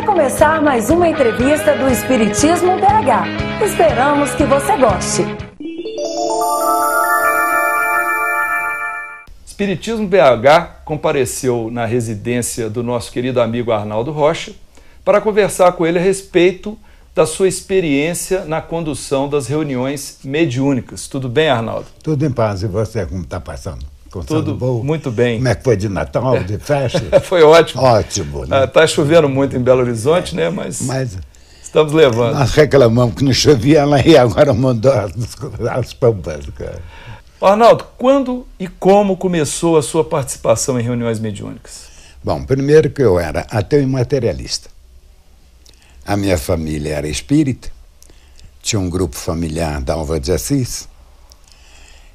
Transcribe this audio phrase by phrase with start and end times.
[0.00, 3.62] Vai começar mais uma entrevista do Espiritismo BH.
[3.62, 5.22] Esperamos que você goste.
[9.44, 14.54] Espiritismo BH compareceu na residência do nosso querido amigo Arnaldo Rocha
[15.04, 16.78] para conversar com ele a respeito
[17.14, 21.08] da sua experiência na condução das reuniões mediúnicas.
[21.08, 21.88] Tudo bem, Arnaldo?
[22.02, 22.62] Tudo em paz.
[22.62, 23.84] E você, como está passando?
[24.26, 24.82] Tudo bom?
[24.82, 25.36] muito bem.
[25.36, 27.20] Como é que foi de Natal, de festa?
[27.22, 27.82] foi ótimo.
[27.82, 28.44] Ótimo.
[28.44, 28.66] Está né?
[28.66, 30.50] tá chovendo muito em Belo Horizonte, né?
[30.50, 31.16] Mas, Mas
[31.62, 32.34] estamos levando.
[32.34, 35.12] Nós reclamamos que não chovia lá e agora mandou as,
[35.70, 36.82] as pampas, cara.
[37.40, 41.88] Arnaldo, quando e como começou a sua participação em reuniões mediúnicas?
[42.22, 44.68] Bom, primeiro que eu era ateu e materialista.
[46.04, 47.70] A minha família era espírita,
[48.60, 50.88] tinha um grupo familiar da Alva de Assis,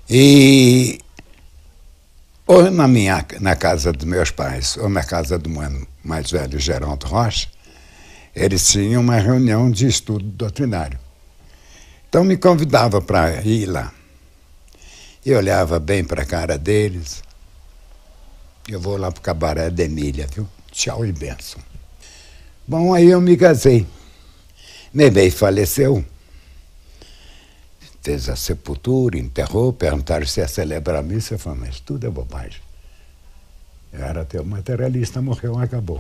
[0.08, 1.00] e
[2.48, 6.60] ou na minha na casa dos meus pais, ou na casa do meu mais velho
[6.60, 7.48] Geraldo Rocha,
[8.36, 11.00] eles tinham uma reunião de estudo doutrinário.
[12.10, 13.92] Então me convidava para ir lá.
[15.26, 17.24] E olhava bem para a cara deles.
[18.68, 20.48] Eu vou lá para o cabaré de Emília, viu?
[20.72, 21.62] Tchau e benção.
[22.68, 23.88] Bom, aí eu me casei.
[24.94, 26.06] Meu bem faleceu.
[28.06, 31.34] Fez a sepultura, enterrou, perguntaram se ia celebrar a missa.
[31.34, 32.62] Eu falei, mas tudo é bobagem.
[33.92, 36.00] Eu era até materialista, morreu, acabou.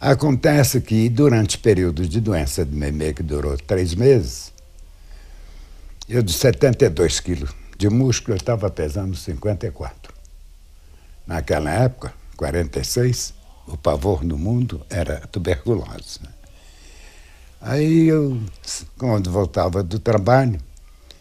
[0.00, 4.52] Acontece que durante o período de doença de Memê, que durou três meses,
[6.08, 10.14] eu de 72 quilos de músculo, eu estava pesando 54.
[11.26, 13.34] Naquela época, 46,
[13.66, 16.20] o pavor no mundo era tuberculose.
[16.22, 16.30] Né?
[17.60, 18.40] Aí eu,
[18.96, 20.67] quando voltava do trabalho,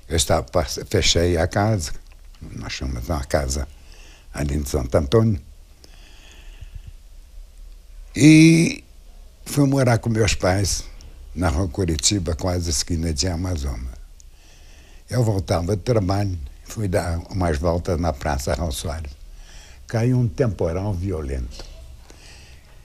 [0.07, 0.45] eu estava,
[0.89, 1.91] fechei a casa,
[2.41, 3.67] nós chamamos uma casa
[4.33, 5.41] ali em Santo Antônio,
[8.15, 8.83] e
[9.45, 10.83] fui morar com meus pais
[11.35, 13.97] na rua Curitiba, quase esquina de Amazonas.
[15.09, 19.11] Eu voltava do trabalho, fui dar umas voltas na Praça Raul Soares.
[19.87, 21.63] Caiu um temporal violento.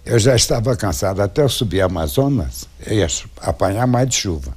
[0.05, 3.07] Eu já estava cansado, até eu subir Amazonas, eu ia
[3.41, 4.57] apanhar mais de chuva.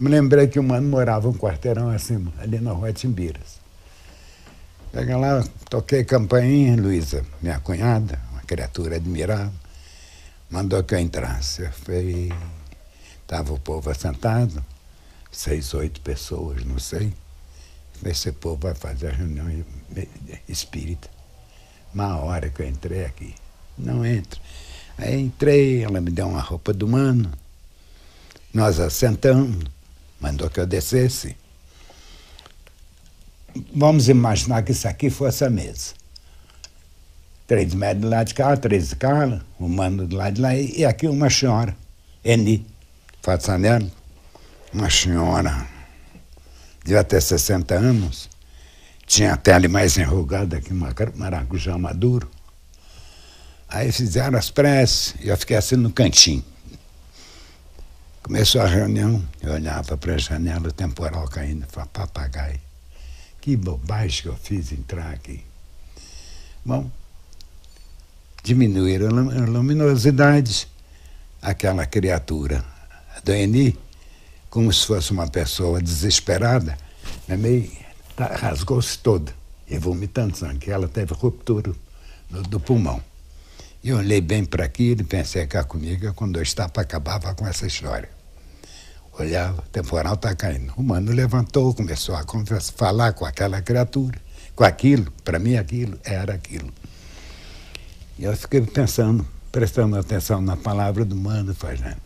[0.00, 3.58] Me lembrei que o mano morava um quarteirão acima, ali na rua Timbiras.
[4.94, 9.52] Cheguei lá, toquei campainha, Luísa, minha cunhada, uma criatura admirável,
[10.48, 11.62] mandou que eu entrasse.
[11.62, 12.32] Eu fui,
[13.20, 14.64] estava o povo assentado,
[15.32, 17.12] seis, oito pessoas, não sei.
[18.04, 19.46] Esse povo vai fazer a reunião
[20.48, 21.10] espírita.
[21.92, 23.34] Uma hora que eu entrei aqui,
[23.76, 24.40] não entra.
[24.96, 27.32] Aí entrei, ela me deu uma roupa do mano,
[28.54, 29.64] nós assentamos,
[30.20, 31.36] mandou que eu descesse.
[33.74, 35.94] Vamos imaginar que isso aqui fosse a mesa.
[37.46, 40.54] Três médicos do lado de cá, três de cá, o mano do lado de lá,
[40.54, 41.74] e aqui uma senhora,
[42.22, 42.66] Eni,
[43.22, 43.90] Façanello,
[44.72, 45.66] uma senhora
[46.88, 48.30] devia ter 60 anos,
[49.06, 52.30] tinha a pele mais enrugada que maracujá maduro.
[53.68, 56.42] Aí fizeram as preces e eu fiquei assim no cantinho.
[58.28, 62.60] Começou a reunião, eu olhava para a janela, o temporal caindo, falava, papagaio,
[63.40, 65.42] que bobagem que eu fiz entrar aqui.
[66.62, 66.90] Bom,
[68.44, 70.68] diminuíram a luminosidade,
[71.40, 72.62] aquela criatura,
[73.16, 73.74] a Doeni,
[74.50, 76.76] como se fosse uma pessoa desesperada,
[77.26, 77.72] né, meio
[78.14, 79.34] tá, rasgou-se toda
[79.66, 80.70] e vomitando sangue.
[80.70, 81.72] Ela teve ruptura
[82.28, 83.02] do, do pulmão.
[83.82, 87.66] Eu olhei bem para aquilo e pensei cá comigo, quando eu estava acabava com essa
[87.66, 88.17] história.
[89.18, 90.72] Olhava, o temporal está caindo.
[90.76, 94.16] O mano levantou, começou a conversar, falar com aquela criatura,
[94.54, 96.72] com aquilo, para mim aquilo era aquilo.
[98.16, 102.00] E eu fiquei pensando, prestando atenção na palavra do mano, fazendo.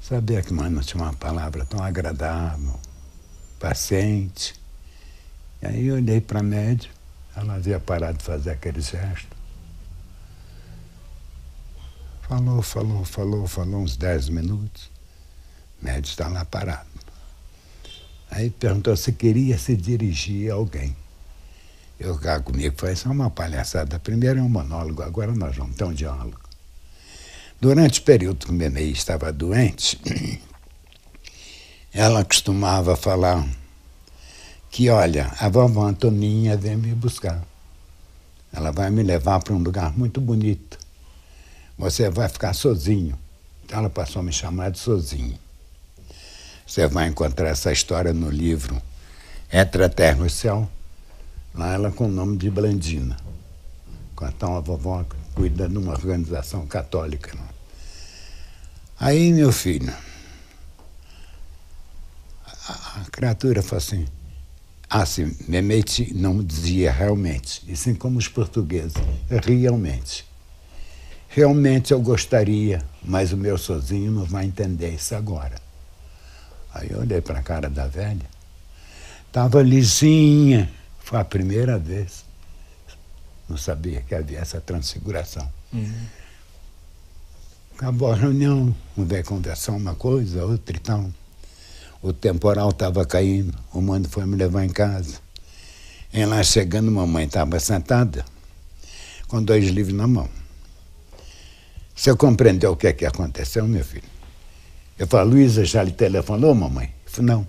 [0.00, 2.78] Sabia que Mano tinha uma palavra tão agradável,
[3.58, 4.54] paciente.
[5.60, 6.90] E aí eu olhei para a média,
[7.36, 9.36] ela havia parado de fazer aquele gesto.
[12.28, 14.91] Falou, falou, falou, falou uns dez minutos.
[15.82, 16.86] Médio está lá parado.
[18.30, 20.96] Aí perguntou se queria se dirigir a alguém.
[22.00, 23.98] Eu cá comigo foi só uma palhaçada.
[23.98, 26.40] Primeiro é um monólogo, agora nós vamos ter um diálogo.
[27.60, 30.00] Durante o período que o Memei estava doente,
[31.92, 33.46] ela costumava falar
[34.70, 37.42] que, olha, a vovó Antoninha vem me buscar.
[38.52, 40.78] Ela vai me levar para um lugar muito bonito.
[41.78, 43.18] Você vai ficar sozinho.
[43.64, 45.38] Então ela passou a me chamar de sozinho.
[46.72, 48.80] Você vai encontrar essa história no livro
[49.52, 50.66] Entre a Terra e o Céu.
[51.54, 53.14] Lá ela com o nome de Blandina.
[54.22, 55.04] Então a vovó
[55.34, 57.36] cuida de uma organização católica.
[57.36, 57.46] Não?
[58.98, 59.92] Aí, meu filho,
[62.46, 64.06] a, a criatura falou assim,
[64.88, 68.96] assim, memete não dizia realmente, e sim como os portugueses,
[69.28, 70.24] realmente.
[71.28, 75.61] Realmente eu gostaria, mas o meu sozinho não vai entender isso agora.
[76.74, 78.26] Aí eu olhei para a cara da velha,
[79.26, 80.70] estava lisinha,
[81.00, 82.24] foi a primeira vez.
[83.48, 85.46] Não sabia que havia essa transfiguração.
[85.72, 86.06] Uhum.
[87.74, 91.10] Acabou a reunião, não veio conversar uma coisa, outra e tal.
[92.00, 95.18] O temporal estava caindo, o mano foi me levar em casa.
[96.12, 98.24] Em lá chegando, mamãe estava sentada
[99.28, 100.28] com dois livros na mão.
[101.94, 104.11] Você compreendeu o que é que aconteceu, meu filho?
[105.02, 106.94] Eu falo, Luísa já lhe telefonou, mamãe?
[107.04, 107.46] Eu falei, não.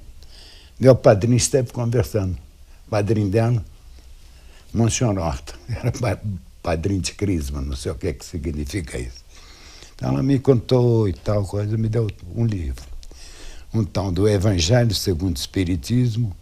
[0.80, 2.36] Meu padrinho esteve conversando.
[2.88, 3.64] O padrinho dela,
[4.74, 5.94] Monsenhor Horta, era
[6.64, 9.24] padrinho de Crisma, não sei o que, é que significa isso.
[9.94, 12.84] Então ela me contou e tal coisa, me deu um livro.
[13.72, 16.36] Um tal do Evangelho segundo o Espiritismo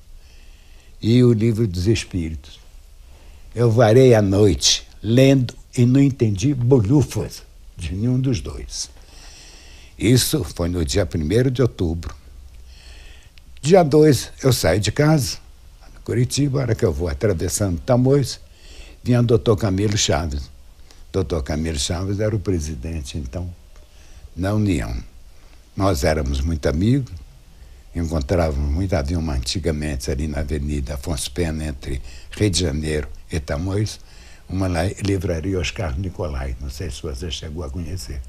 [1.02, 2.58] e o Livro dos Espíritos.
[3.54, 7.44] Eu varei a noite lendo e não entendi bolhufas
[7.76, 8.90] de nenhum dos dois.
[10.02, 12.16] Isso foi no dia 1 de outubro.
[13.62, 15.38] Dia 2, eu saio de casa,
[16.04, 18.40] Curitiba, hora que eu vou atravessando Tamoios,
[19.04, 20.50] vinha o doutor Camilo Chaves.
[21.12, 23.48] Doutor Camilo Chaves era o presidente, então,
[24.36, 24.92] da União.
[25.78, 27.14] Nós éramos muito amigos,
[27.96, 32.02] encontrávamos muito, havia uma antigamente ali na Avenida Afonso Pena, entre
[32.32, 34.00] Rio de Janeiro e Tamoios,
[34.50, 34.68] uma
[35.04, 38.20] livraria Oscar Nicolai, não sei se você chegou a conhecer.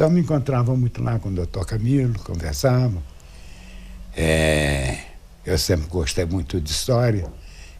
[0.00, 3.02] Então me encontrava muito lá com o doutor Camilo, conversava.
[4.16, 4.98] É,
[5.44, 7.30] eu sempre gostei muito de história.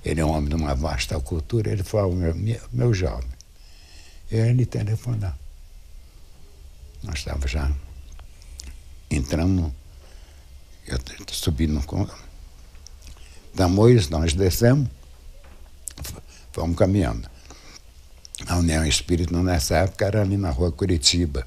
[0.05, 1.71] Ele é um homem de uma vasta cultura.
[1.71, 3.31] Ele falou, meu, meu jovem,
[4.31, 5.35] ele telefonar.
[7.03, 7.73] Nós estávamos já
[9.11, 9.75] entrando,
[10.87, 11.83] eu subi no
[13.57, 14.91] Tamoios, nós descemos,
[16.53, 17.31] fomos caminhando.
[18.47, 21.47] A União Espírita, nessa época, era ali na rua Curitiba,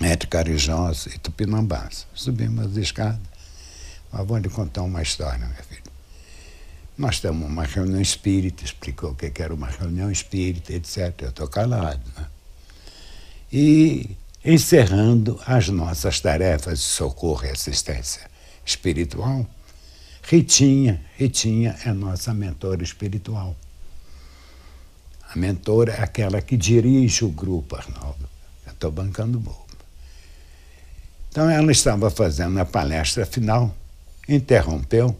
[0.00, 2.06] entre Carijós e Tupinambás.
[2.14, 3.20] Subimos as escadas.
[4.12, 5.82] Mas vou lhe contar uma história, meu filho.
[6.96, 11.14] Nós temos uma reunião espírita, explicou o que era uma reunião espírita, etc.
[11.22, 12.00] Eu estou calado.
[12.16, 12.26] Né?
[13.52, 18.30] E encerrando as nossas tarefas de socorro e assistência
[18.64, 19.46] espiritual,
[20.22, 23.54] Ritinha, Ritinha é nossa mentora espiritual.
[25.28, 28.28] A mentora é aquela que dirige o grupo, Arnaldo.
[28.64, 29.65] Eu estou bancando bobo.
[31.36, 33.76] Então ela estava fazendo a palestra final,
[34.26, 35.14] interrompeu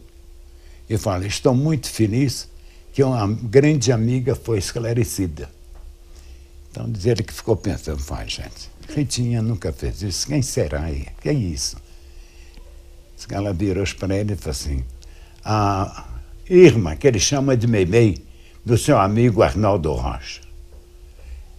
[0.89, 2.49] e falou: Estou muito feliz
[2.91, 5.51] que uma grande amiga foi esclarecida.
[6.71, 11.07] Então diz ele que ficou pensando: Vai, gente, Ritinha nunca fez isso, quem será aí?
[11.21, 11.77] Que é isso?
[13.29, 14.83] Ela virou para ele e falou assim:
[15.45, 16.09] A
[16.49, 18.25] Irma, que ele chama de Meimei,
[18.65, 20.41] do seu amigo Arnaldo Rocha.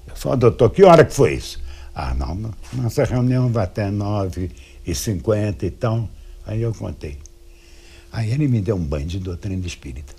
[0.08, 1.67] Eu falei, doutor, que hora que foi isso?
[2.00, 4.52] Ah, não, nossa reunião vai até nove
[4.86, 6.08] e cinquenta e tal.
[6.46, 7.18] Aí eu contei.
[8.12, 10.14] Aí ele me deu um banho de doutrina espírita.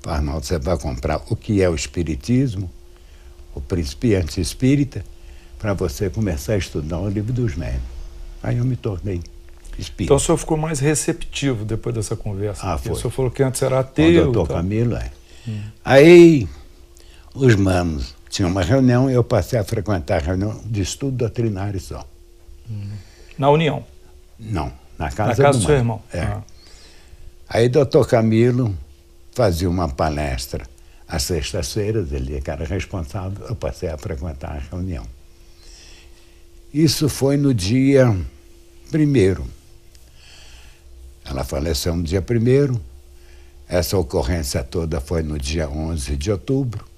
[0.00, 2.70] Falei, Arnaldo, você vai comprar o que é o espiritismo,
[3.52, 5.04] o principiante espírita,
[5.58, 7.82] para você começar a estudar o livro dos médios.
[8.40, 9.20] Aí eu me tornei
[9.76, 10.04] espírita.
[10.04, 12.60] Então o senhor ficou mais receptivo depois dessa conversa.
[12.64, 12.92] Ah, foi.
[12.92, 14.28] O senhor falou que antes era ateu.
[14.28, 14.54] O doutor tá?
[14.62, 15.10] Camilo, é.
[15.84, 16.48] Aí
[17.34, 21.78] os manos tinham uma reunião e eu passei a frequentar a reunião de estudo doutrinário
[21.78, 22.04] só.
[23.38, 23.84] Na União?
[24.40, 26.02] Não, na casa, na casa do, do seu irmão.
[26.12, 26.20] É.
[26.20, 26.42] Ah.
[27.48, 28.76] Aí doutor Camilo
[29.30, 30.66] fazia uma palestra
[31.06, 35.06] às sextas-feiras, ele era responsável, eu passei a frequentar a reunião.
[36.72, 38.18] Isso foi no dia
[38.90, 39.46] primeiro.
[41.24, 42.80] Ela faleceu no dia primeiro,
[43.68, 46.93] essa ocorrência toda foi no dia 11 de outubro.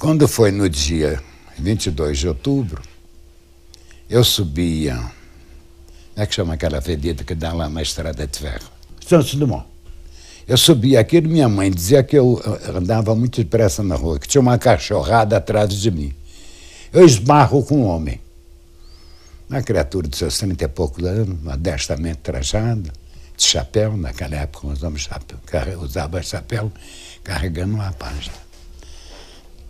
[0.00, 1.22] Quando foi no dia
[1.58, 2.80] 22 de outubro,
[4.08, 4.94] eu subia.
[4.96, 5.12] Como
[6.16, 8.70] é que chama aquela avenida que dá lá na estrada de ferro?
[9.06, 9.66] Santos Dumont.
[10.48, 12.42] Eu subia aquilo, minha mãe dizia que eu
[12.74, 16.14] andava muito depressa na rua, que tinha uma cachorrada atrás de mim.
[16.90, 18.18] Eu esbarro com um homem.
[19.50, 22.90] Uma criatura de seus 30 e poucos anos, modestamente trajada
[23.36, 25.38] de chapéu, naquela época usava chapéu,
[25.82, 26.72] usava chapéu
[27.22, 28.49] carregando uma página.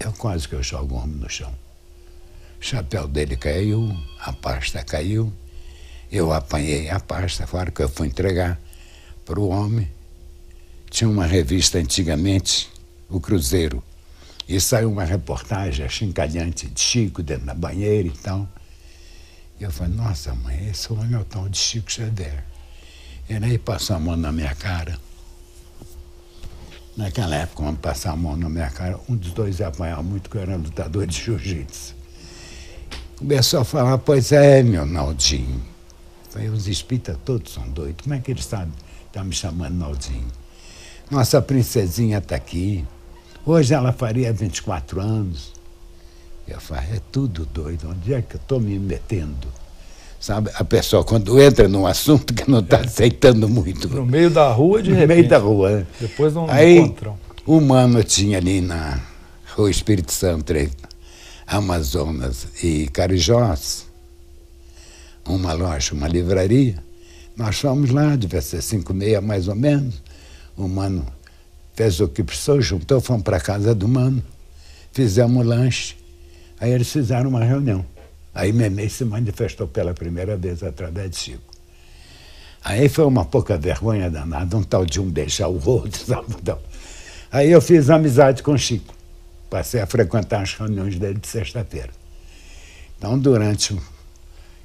[0.02, 1.52] Eu quase que eu jogo o homem no chão.
[2.58, 5.30] O chapéu dele caiu, a pasta caiu,
[6.10, 8.58] eu apanhei a pasta, fora que eu fui entregar
[9.26, 9.86] para o homem.
[10.88, 12.70] Tinha uma revista antigamente,
[13.08, 13.82] o Cruzeiro,
[14.48, 18.48] E saiu uma reportagem achincalhante de Chico dentro da banheira e tal.
[19.60, 22.42] E eu falei, nossa mãe, esse homem é o tal de Chico Xavier.
[23.28, 24.98] Ele aí passou a mão na minha cara.
[26.96, 30.28] Naquela época, quando passar a mão na minha cara, um dos dois ia apanhar muito,
[30.28, 31.94] que eu era lutador de jiu-jitsu.
[33.16, 35.62] Começou a falar, pois é, meu Naldinho.
[36.30, 38.02] Falei, os espíritas todos são doidos.
[38.02, 38.72] Como é que eles sabem?
[39.06, 40.28] Está me chamando Naldinho.
[41.10, 42.84] Nossa princesinha está aqui.
[43.44, 45.52] Hoje ela faria 24 anos.
[46.46, 47.90] Eu falei, é tudo doido.
[47.90, 49.48] Onde é que eu estou me metendo?
[50.20, 52.84] Sabe, a pessoa quando entra num assunto que não está é.
[52.84, 53.88] aceitando muito.
[53.88, 55.16] No meio da rua, de no repente.
[55.16, 55.70] No meio da rua.
[55.78, 55.86] Né?
[55.98, 57.18] Depois não Aí, encontram.
[57.46, 59.00] O mano tinha ali na
[59.56, 60.52] Rua Espírito Santo,
[61.46, 63.86] Amazonas e Carijós,
[65.26, 66.76] uma loja, uma livraria.
[67.34, 70.02] Nós fomos lá, devia ser cinco e meia mais ou menos.
[70.54, 71.06] O mano
[71.74, 74.22] fez o que precisou, juntou, fomos para a casa do mano,
[74.92, 75.96] fizemos lanche.
[76.60, 77.86] Aí eles fizeram uma reunião.
[78.34, 81.50] Aí Memei se manifestou pela primeira vez através de Chico.
[82.62, 85.98] Aí foi uma pouca vergonha danada, um tal de um beijar o outro.
[86.04, 86.36] Sabe?
[87.32, 88.94] Aí eu fiz amizade com Chico.
[89.48, 91.90] Passei a frequentar as reuniões dele de sexta-feira.
[92.96, 93.76] Então, durante.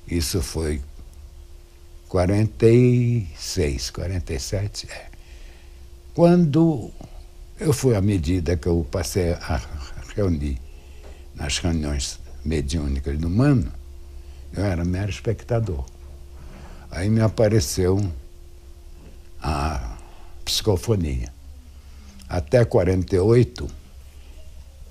[0.08, 0.82] Isso foi
[2.08, 4.88] 46, 47.
[4.92, 5.06] É.
[6.14, 6.92] Quando
[7.60, 9.62] eu fui à medida que eu passei a
[10.16, 10.60] reunir
[11.34, 13.72] nas reuniões mediúnicas do Mano,
[14.56, 15.84] eu era mero espectador.
[16.92, 18.00] Aí me apareceu
[19.42, 19.98] a
[20.46, 21.34] psicofonia.
[22.30, 23.68] Até 48,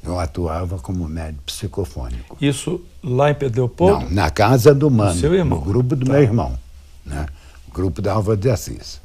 [0.03, 2.37] eu atuava como médico psicofônico.
[2.41, 4.05] Isso lá em Pedro Leopoldo?
[4.05, 5.59] Não, na casa do Mano, Seu irmão.
[5.59, 6.13] no grupo do tá.
[6.13, 6.59] meu irmão,
[7.05, 7.27] né?
[7.67, 9.01] o grupo da Alva de Assis.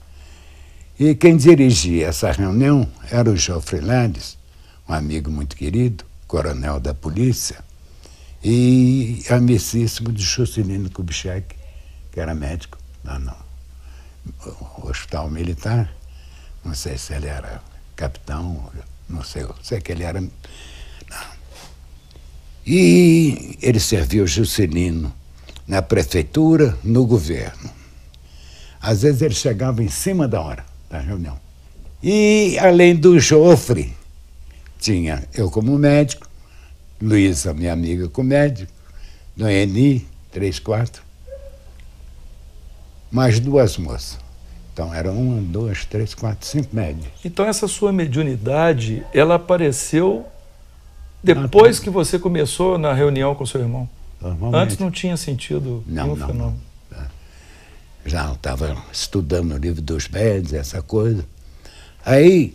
[0.99, 4.37] E quem dirigia essa reunião era o Geoffrey Landes,
[4.87, 7.63] um amigo muito querido, coronel da polícia,
[8.43, 11.55] e amicíssimo de Juscelino Kubitschek,
[12.11, 13.35] que era médico lá no
[14.83, 15.93] Hospital Militar.
[16.63, 17.61] Não sei se ele era
[17.95, 18.71] capitão,
[19.09, 20.21] não sei, sei que ele era.
[20.21, 20.29] Não.
[22.65, 25.13] E ele serviu Juscelino
[25.67, 27.69] na prefeitura, no governo.
[28.81, 31.39] Às vezes ele chegava em cima da hora da reunião.
[32.01, 33.93] E, além do Jofre,
[34.79, 36.28] tinha eu como médico,
[37.01, 38.71] Luísa, minha amiga com médico,
[39.35, 41.01] Noemi, três, quatro,
[43.09, 44.19] mais duas moças.
[44.73, 47.19] Então eram uma, duas, três, quatro, cinco médicos.
[47.23, 50.25] Então essa sua mediunidade, ela apareceu
[51.23, 51.83] depois ah, tá.
[51.83, 53.89] que você começou na reunião com seu irmão?
[54.53, 56.61] Antes não tinha sentido não, nenhum não, fenômeno.
[56.91, 56.97] Não.
[56.97, 57.07] É.
[58.05, 61.25] Já estava estudando o livro dos médios, essa coisa.
[62.05, 62.53] Aí,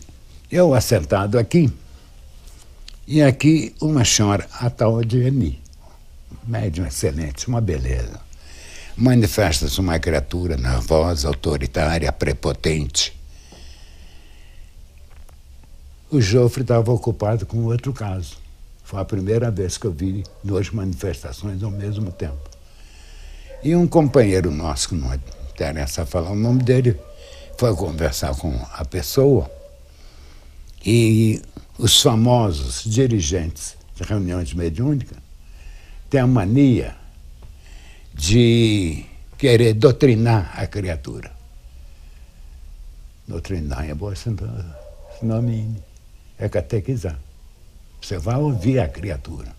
[0.50, 1.70] eu assentado aqui,
[3.06, 5.60] e aqui uma senhora, a tal de Eni,
[6.46, 8.20] médium excelente, uma beleza.
[8.96, 13.18] Manifesta-se uma criatura nervosa, autoritária, prepotente.
[16.10, 18.36] O Jofre estava ocupado com outro caso.
[18.84, 22.48] Foi a primeira vez que eu vi duas manifestações ao mesmo tempo.
[23.62, 25.12] E um companheiro nosso, que não
[25.50, 26.98] interessa falar o nome dele,
[27.58, 29.50] foi conversar com a pessoa
[30.84, 31.40] e
[31.78, 35.18] os famosos dirigentes de reuniões mediúnicas
[36.08, 36.96] têm a mania
[38.12, 39.04] de
[39.36, 41.32] querer doutrinar a criatura.
[43.26, 44.14] Doutrinar é boa
[45.22, 45.76] nome
[46.38, 47.18] é catequizar.
[48.00, 49.54] Você vai ouvir a criatura.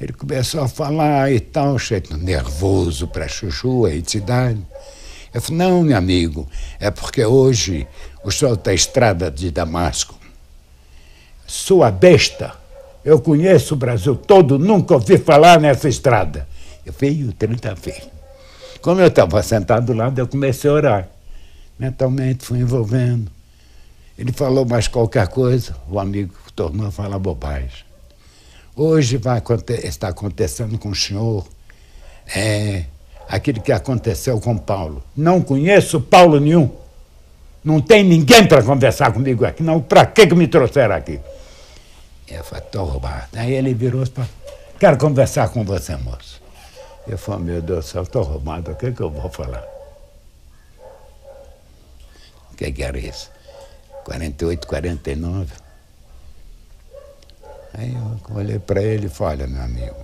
[0.00, 4.60] Ele começou a falar e tal, cheio nervoso para chuchu, a entidade.
[5.32, 6.48] Eu falei, não, meu amigo,
[6.80, 7.86] é porque hoje
[8.24, 10.18] o senhor está estrada de Damasco
[11.54, 12.52] sua besta.
[13.04, 16.48] Eu conheço o Brasil todo, nunca ouvi falar nessa estrada.
[16.84, 18.08] Eu veio 30 vezes.
[18.82, 21.08] Como eu estava sentado do lado, eu comecei a orar.
[21.78, 23.30] Mentalmente fui envolvendo.
[24.18, 27.84] Ele falou mais qualquer coisa, o amigo tornou a falar bobagem.
[28.76, 29.40] Hoje vai
[29.84, 31.46] está acontecendo com o senhor
[32.34, 32.84] é,
[33.28, 35.02] aquilo que aconteceu com Paulo.
[35.16, 36.70] Não conheço Paulo nenhum.
[37.62, 39.62] Não tem ninguém para conversar comigo aqui.
[39.62, 41.20] Não, para que, que me trouxeram aqui?
[42.28, 43.28] Eu falei, roubado.
[43.36, 44.30] Aí ele virou falou,
[44.78, 46.40] quero conversar com você, moço.
[47.06, 49.64] Eu falei, meu Deus do céu, estou roubado, o que, que eu vou falar?
[52.50, 53.30] O que, que era isso?
[54.04, 55.52] 48, 49.
[57.74, 59.96] Aí eu olhei para ele e falei, olha, meu amigo,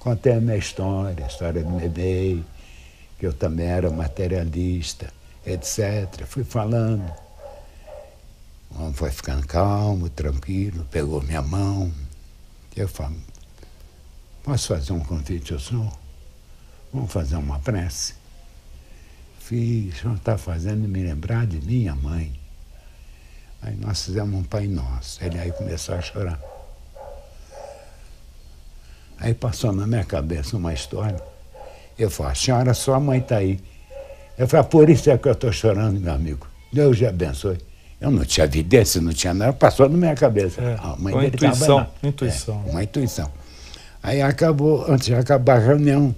[0.00, 2.42] contei a minha história, a história do bebê,
[3.18, 5.06] que eu também era materialista,
[5.46, 6.24] etc.
[6.26, 7.23] Fui falando.
[8.74, 11.92] O homem foi ficando calmo, tranquilo, pegou minha mão,
[12.74, 13.14] Eu falo,
[14.42, 15.92] posso fazer um convite ao senhor?
[16.92, 18.14] Vamos fazer uma prece?
[19.38, 22.32] Fiz, o senhor está fazendo me lembrar de minha mãe.
[23.62, 25.22] Aí nós fizemos um Pai Nosso.
[25.22, 26.40] Ele aí começou a chorar.
[29.18, 31.22] Aí passou na minha cabeça uma história.
[31.96, 33.62] Eu falei, senhora, sua mãe está aí.
[34.36, 36.46] Eu falei, por isso é que eu estou chorando, meu amigo.
[36.72, 37.58] Deus te abençoe.
[38.00, 40.60] Eu não tinha evidência, não tinha nada, passou na minha cabeça.
[40.60, 41.90] É, a mãe uma dele intuição, lá.
[42.02, 42.64] intuição.
[42.66, 43.30] É, uma intuição.
[44.02, 46.14] Aí acabou, antes de acabar a reunião,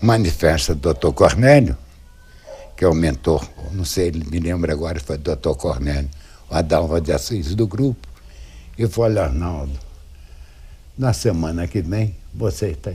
[0.00, 1.76] manifesta o doutor Cornélio,
[2.76, 6.08] que é o mentor, não sei, me lembra agora, foi o doutor Cornélio,
[6.48, 8.06] o Adalva de Assis do grupo,
[8.78, 9.78] e falou, Arnaldo,
[10.96, 12.92] na semana que vem você está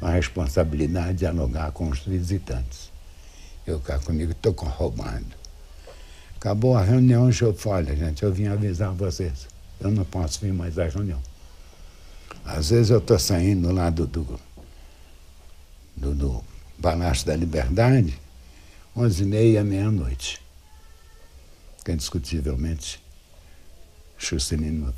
[0.00, 2.90] com a responsabilidade de dialogar com os visitantes.
[3.66, 5.37] Eu cá comigo estou roubando.
[6.38, 9.48] Acabou a reunião, eu falei, gente, eu vim avisar vocês.
[9.80, 11.20] Eu não posso vir mais à reunião.
[12.44, 14.40] Às vezes eu estou saindo lá do, do,
[15.96, 16.44] do, do
[16.80, 18.16] Palácio da Liberdade,
[18.96, 20.40] onze e meia, meia-noite.
[21.84, 23.02] Que indiscutivelmente
[24.16, 24.94] Juscelino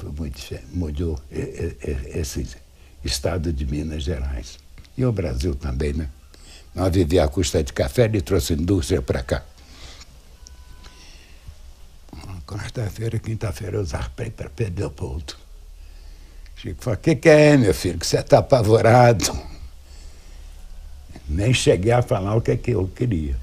[0.75, 2.47] mudou esse
[3.03, 4.59] estado de Minas Gerais.
[4.97, 6.11] E o Brasil também, né?
[6.75, 9.43] Nós vivíamos à custa de café, ele trouxe indústria para cá.
[12.51, 15.37] Quarta-feira, quinta-feira, eu zarpei para Pedro Leopoldo.
[16.57, 19.31] Chico falou, o que, que é, meu filho, que você está apavorado?
[21.29, 23.37] Nem cheguei a falar o que, que eu queria.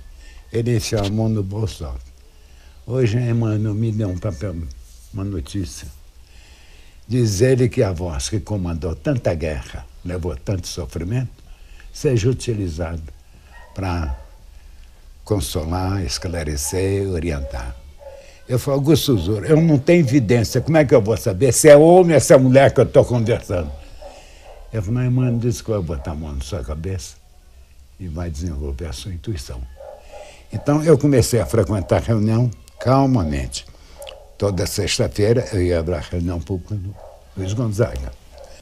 [0.52, 1.90] Ele enfiou a mão no bolso.
[2.86, 4.54] Hoje, Emmanuel me deu um papel,
[5.14, 5.88] uma notícia.
[7.08, 11.32] Diz ele que a voz que comandou tanta guerra, levou tanto sofrimento,
[11.94, 13.02] seja utilizada
[13.74, 14.20] para
[15.24, 17.74] consolar, esclarecer, orientar.
[18.48, 21.68] Eu falo, Augusto Zura, eu não tenho evidência, como é que eu vou saber se
[21.68, 23.70] é homem ou se é mulher que eu estou conversando?
[24.72, 27.16] Eu falei, mas irmã disse que vai botar a mão na sua cabeça
[28.00, 29.62] e vai desenvolver a sua intuição.
[30.52, 33.66] Então eu comecei a frequentar a reunião calmamente.
[34.38, 36.96] Toda sexta-feira eu ia para a reunião pública do
[37.36, 38.14] Luiz Gonzaga.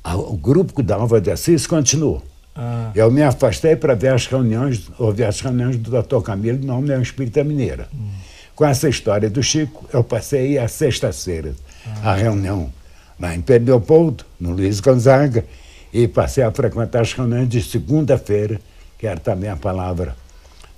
[0.03, 2.23] O grupo da Alva de Assis continuou.
[2.55, 2.91] Ah.
[2.95, 6.21] Eu me afastei para ver as reuniões, ouvir as reuniões do Dr.
[6.21, 7.87] Camilo na União Espírita Mineira.
[7.93, 8.09] Hum.
[8.55, 11.53] Com essa história do Chico, eu passei a sexta-feira,
[11.85, 12.11] ah.
[12.11, 12.71] a reunião
[13.19, 15.45] lá em Pedro Leopoldo, no Luiz Gonzaga,
[15.91, 18.59] e passei a frequentar as reuniões de segunda-feira,
[18.97, 20.15] que era também a palavra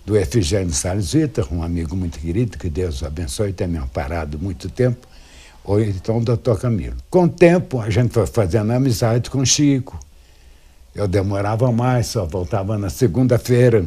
[0.06, 4.70] do Efigênio Salles Vitor, um amigo muito querido, que Deus abençoe, tem me amparado muito
[4.70, 5.08] tempo,
[5.64, 6.96] ou então o doutor Camilo.
[7.10, 10.00] Com o tempo, a gente foi fazendo amizade com o Chico,
[10.96, 13.86] eu demorava mais, só voltava na segunda-feira.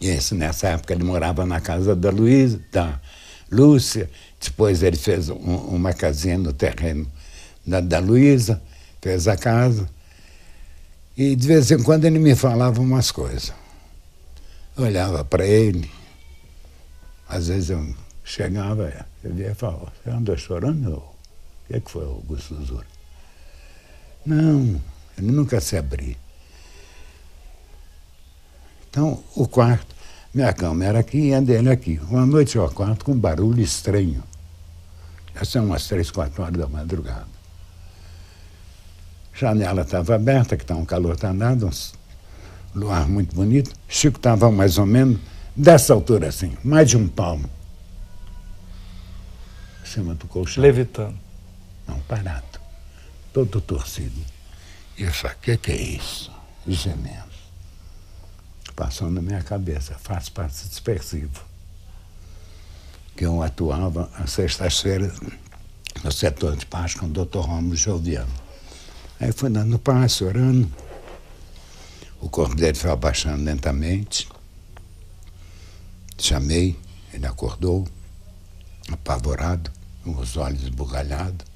[0.00, 3.00] Esse, nessa época ele morava na casa da Luísa, da
[3.50, 4.10] Lúcia.
[4.40, 7.10] Depois ele fez um, uma casinha no terreno
[7.66, 8.62] da, da Luísa,
[9.00, 9.88] fez a casa.
[11.16, 13.52] E de vez em quando ele me falava umas coisas.
[14.76, 15.90] Eu olhava para ele,
[17.28, 20.92] às vezes eu chegava, eu via e falava, você andou chorando?
[20.94, 21.14] O
[21.66, 22.86] que, é que foi, Augusto Zura?
[24.24, 24.80] Não,
[25.18, 26.16] ele nunca se abria.
[28.98, 29.94] Então, o quarto,
[30.34, 32.00] minha cama era aqui e a dele aqui.
[32.10, 34.24] Uma noite eu quarto com um barulho estranho.
[35.36, 37.28] Já são umas três, quatro horas da madrugada.
[39.32, 41.70] Janela estava aberta, que estava um calor danado, um
[42.74, 43.70] luar muito bonito.
[43.86, 45.20] Chico estava mais ou menos
[45.54, 47.48] dessa altura assim, mais de um palmo.
[49.80, 50.60] Em cima do colchão.
[50.60, 51.16] Levitando.
[51.86, 52.58] Não, parado.
[53.32, 54.20] Todo torcido.
[54.98, 56.32] E eu falei, o que, que é isso?
[56.66, 57.27] Gemendo.
[58.78, 61.42] Passou na minha cabeça, faz parte dispersivo.
[63.16, 65.18] Que eu atuava às sextas-feiras
[66.04, 68.32] no setor de paz com o doutor Romulo Joviano.
[69.18, 70.70] Aí fui dando passo, orando.
[72.20, 74.28] O corpo dele foi abaixando lentamente.
[76.16, 76.78] Chamei,
[77.12, 77.84] ele acordou,
[78.92, 79.72] apavorado,
[80.04, 81.48] com os olhos esbugalhados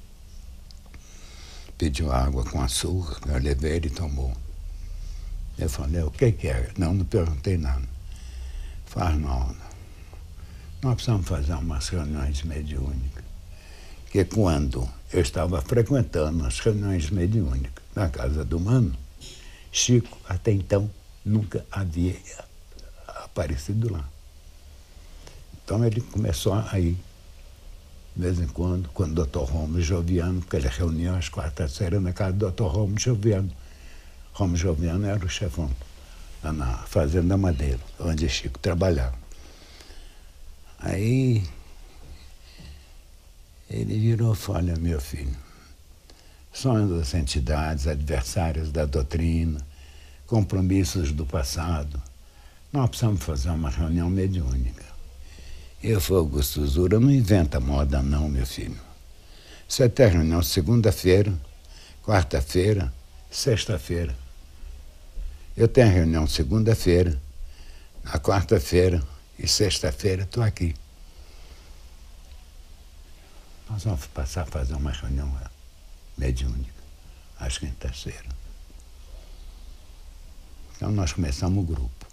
[1.77, 4.42] pediu água com açúcar, eu levei, ele tomou.
[5.57, 6.71] Eu falei, o que, que é?
[6.77, 7.87] Não, não perguntei nada.
[8.85, 9.55] Falei, não,
[10.81, 13.23] nós precisamos fazer umas reuniões mediúnicas.
[14.11, 18.95] Que quando eu estava frequentando as reuniões mediúnicas na casa do Mano,
[19.71, 20.89] Chico, até então,
[21.25, 22.15] nunca havia
[23.07, 24.07] aparecido lá.
[25.63, 26.97] Então ele começou a ir
[28.15, 32.13] de vez em quando, quando o doutor Romo Joviano, porque ele reunia às quartas-feiras na
[32.13, 33.49] casa do doutor Romo Joviano.
[34.33, 35.69] Romo Joviano era o chefão
[36.43, 39.15] lá na Fazenda Madeira, onde Chico trabalhava.
[40.79, 41.43] Aí
[43.69, 45.35] ele virou olha, meu filho,
[46.51, 49.65] sonhos das entidades, adversários da doutrina,
[50.25, 52.01] compromissos do passado.
[52.71, 54.83] Nós precisamos fazer uma reunião mediúnica.
[55.81, 56.61] Eu falei, Augusto
[56.99, 58.79] não inventa moda não, meu filho.
[59.67, 61.31] Você tem reunião segunda-feira,
[62.03, 62.91] quarta-feira,
[63.29, 64.22] sexta-feira.
[65.55, 67.19] Eu tenho reunião segunda-feira,
[68.03, 69.03] na quarta-feira
[69.37, 70.75] e sexta-feira estou aqui.
[73.69, 75.31] Nós vamos passar a fazer uma reunião
[76.17, 76.73] mediúnica,
[77.39, 78.33] às quintas-feiras.
[80.75, 82.07] Então nós começamos o grupo.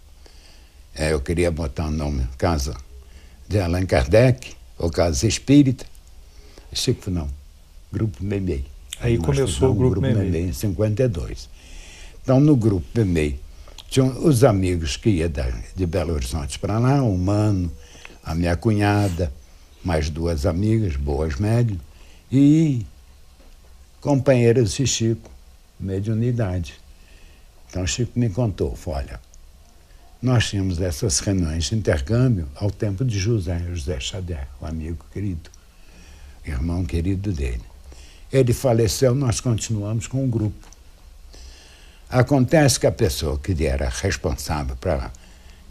[0.95, 2.77] É, eu queria botar o nome Casa
[3.49, 5.87] de Allan Kardec, ou Casa Espírita.
[6.73, 7.29] Chico, não.
[7.93, 8.65] Grupo Memei.
[9.01, 10.25] Aí, Aí começou o Grupo, grupo Memei.
[10.25, 11.49] Memei em 52.
[12.31, 13.41] Então, no Grupo Memei,
[13.89, 15.29] tinham os amigos que iam
[15.75, 17.69] de Belo Horizonte para lá, o Mano,
[18.23, 19.33] a minha cunhada,
[19.83, 21.81] mais duas amigas, boas médias,
[22.31, 22.87] e
[24.01, 25.29] companheiras de Chico,
[25.81, 26.75] mediunidade.
[27.69, 29.21] Então Chico me contou, olha,
[30.23, 35.51] nós tínhamos essas reuniões de intercâmbio ao tempo de José, José Xavier, o amigo querido,
[36.47, 37.65] irmão querido dele.
[38.33, 40.80] Ele faleceu, nós continuamos com o grupo.
[42.11, 45.13] Acontece que a pessoa que era responsável para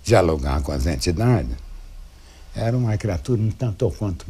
[0.03, 1.51] dialogar com as entidades
[2.55, 4.25] era uma criatura um tanto ou quanto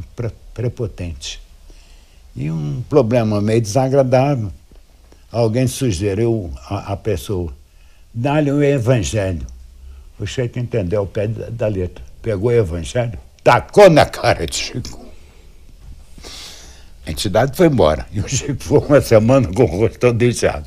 [0.53, 1.39] prepotente.
[2.35, 4.51] E um problema meio desagradável.
[5.31, 7.53] Alguém sugeriu à pessoa,
[8.11, 9.45] dá-lhe o evangelho.
[10.19, 12.03] O Sheik entendeu o pé da, letra.
[12.21, 15.05] Pegou o evangelho, tacou na cara de Chico.
[17.05, 18.07] A entidade foi embora.
[18.11, 20.65] E o Chico foi uma semana com o rosto todo inchado.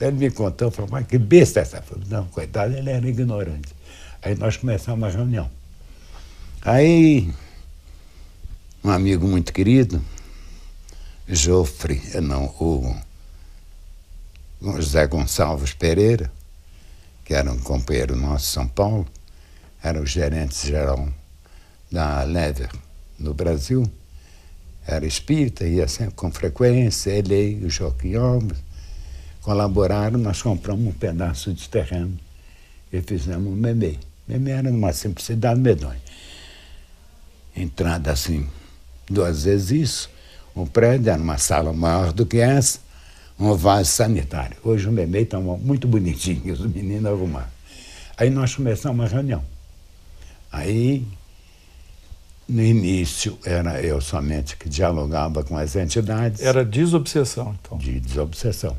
[0.00, 1.82] Ele me contou, falou, mas que besta essa.
[1.82, 3.74] Falei, não, coitado, ele era ignorante.
[4.22, 5.50] Aí nós começamos a reunião.
[6.62, 7.32] Aí,
[8.82, 10.02] um amigo muito querido,
[11.26, 12.96] Jofre, não, o
[14.76, 16.30] José Gonçalves Pereira,
[17.24, 19.06] que era um companheiro nosso de São Paulo,
[19.82, 21.08] era o gerente geral
[21.90, 22.70] da Lever
[23.18, 23.88] no Brasil,
[24.86, 28.67] era espírita, ia sempre com frequência, ele e o Joaquim Alves
[29.42, 32.18] colaboraram, nós compramos um pedaço de terreno
[32.92, 33.98] e fizemos um memei.
[34.26, 36.00] Memei era numa simplicidade medonha.
[37.56, 38.46] Entrada assim,
[39.08, 40.10] duas vezes isso,
[40.54, 42.80] o prédio era uma sala maior do que essa,
[43.38, 44.56] um vaso sanitário.
[44.62, 47.48] Hoje o Memei está muito bonitinho, os meninos arrumaram.
[48.16, 49.44] Aí nós começamos uma reunião.
[50.50, 51.06] Aí,
[52.48, 56.40] no início, era eu somente que dialogava com as entidades.
[56.40, 57.78] Era desobsessão, então.
[57.78, 58.76] De desobsessão.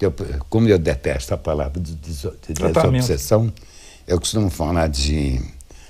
[0.00, 0.12] Eu,
[0.50, 2.12] como eu detesto a palavra de, de
[2.52, 3.52] desobsessão,
[4.06, 5.40] eu costumo falar de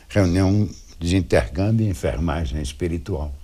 [0.09, 0.69] reunião
[1.01, 3.35] de intercâmbio e enfermagem espiritual,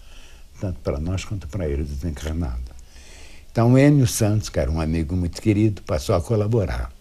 [0.60, 2.70] tanto para nós quanto para eles desencarnados.
[3.50, 6.92] Então, Enio Santos, que era um amigo muito querido, passou a colaborar.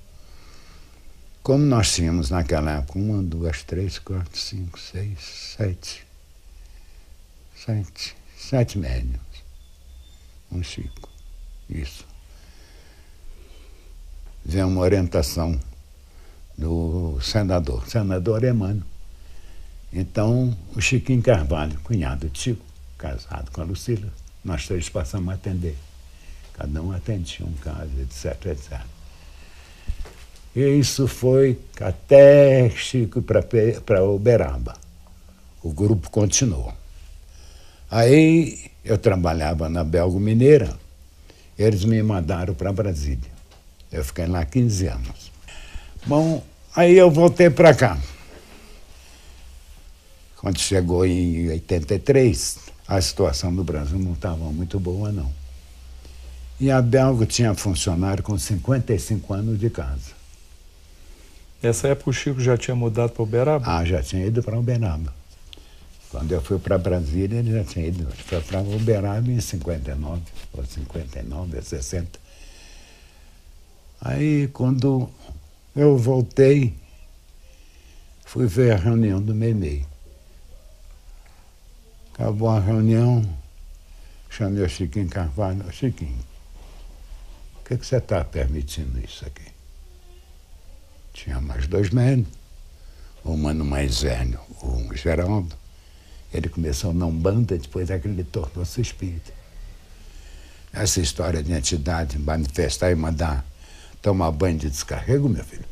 [1.43, 5.19] Como nós tínhamos naquela época uma, duas, três, quatro, cinco, seis,
[5.57, 6.03] sete,
[7.55, 9.19] sete, sete médiums.
[10.51, 11.09] Um Chico.
[11.69, 12.08] Isso.
[14.45, 15.59] Vem uma orientação
[16.57, 18.83] do senador, senador Emmanuel.
[19.91, 22.63] Então, o Chiquinho Carvalho, cunhado de Chico,
[22.97, 24.11] casado com a Lucila,
[24.43, 25.75] nós três passamos a atender.
[26.53, 28.81] Cada um atendia um caso, etc, etc.
[30.55, 34.75] E isso foi até Chico para Uberaba.
[35.63, 36.73] O grupo continuou.
[37.89, 40.77] Aí eu trabalhava na Belgo Mineira,
[41.57, 43.38] eles me mandaram para Brasília.
[43.91, 45.31] Eu fiquei lá 15 anos.
[46.05, 46.43] Bom,
[46.75, 47.97] aí eu voltei para cá.
[50.37, 55.31] Quando chegou em 83, a situação do Brasil não estava muito boa, não.
[56.59, 60.11] E a Belgo tinha funcionário com 55 anos de casa.
[61.61, 63.65] Nessa época o Chico já tinha mudado para Uberaba?
[63.67, 65.13] Ah, já tinha ido para Uberaba.
[66.09, 68.07] Quando eu fui para Brasília, ele já tinha ido
[68.47, 70.21] para Uberaba em 59,
[70.53, 72.19] ou 59, 60.
[74.01, 75.09] Aí, quando
[75.75, 76.73] eu voltei,
[78.25, 79.85] fui ver a reunião do Memei.
[82.13, 83.23] Acabou a reunião,
[84.29, 85.71] chamei o Chiquinho Carvalho.
[85.71, 86.29] Chiquinho,
[87.69, 89.45] que, que você está permitindo isso aqui?
[91.13, 92.33] Tinha mais dois médicos,
[93.23, 95.55] o mano mais velho, o Geraldo.
[96.33, 99.31] Ele começou na Umbanda, depois é que ele tornou-se espírita.
[100.73, 103.45] Essa história de entidade manifestar e mandar
[104.01, 105.65] tomar banho de descarrego, meu filho.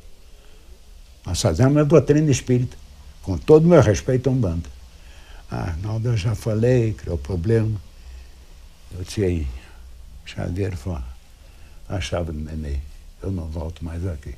[1.26, 2.78] Nós fazemos a doutrina espírita,
[3.22, 4.70] com todo o meu respeito a Umbanda.
[5.50, 7.80] Ah, Arnaldo, eu já falei, criou problema.
[8.98, 9.46] Eu tinha
[10.26, 11.02] Xavier falou,
[11.88, 12.82] a chave do neném.
[13.22, 14.36] Eu não volto mais aqui.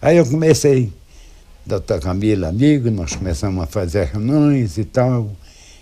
[0.00, 0.92] Aí eu comecei,
[1.64, 5.30] doutor Camila, amigo, nós começamos a fazer reuniões e tal.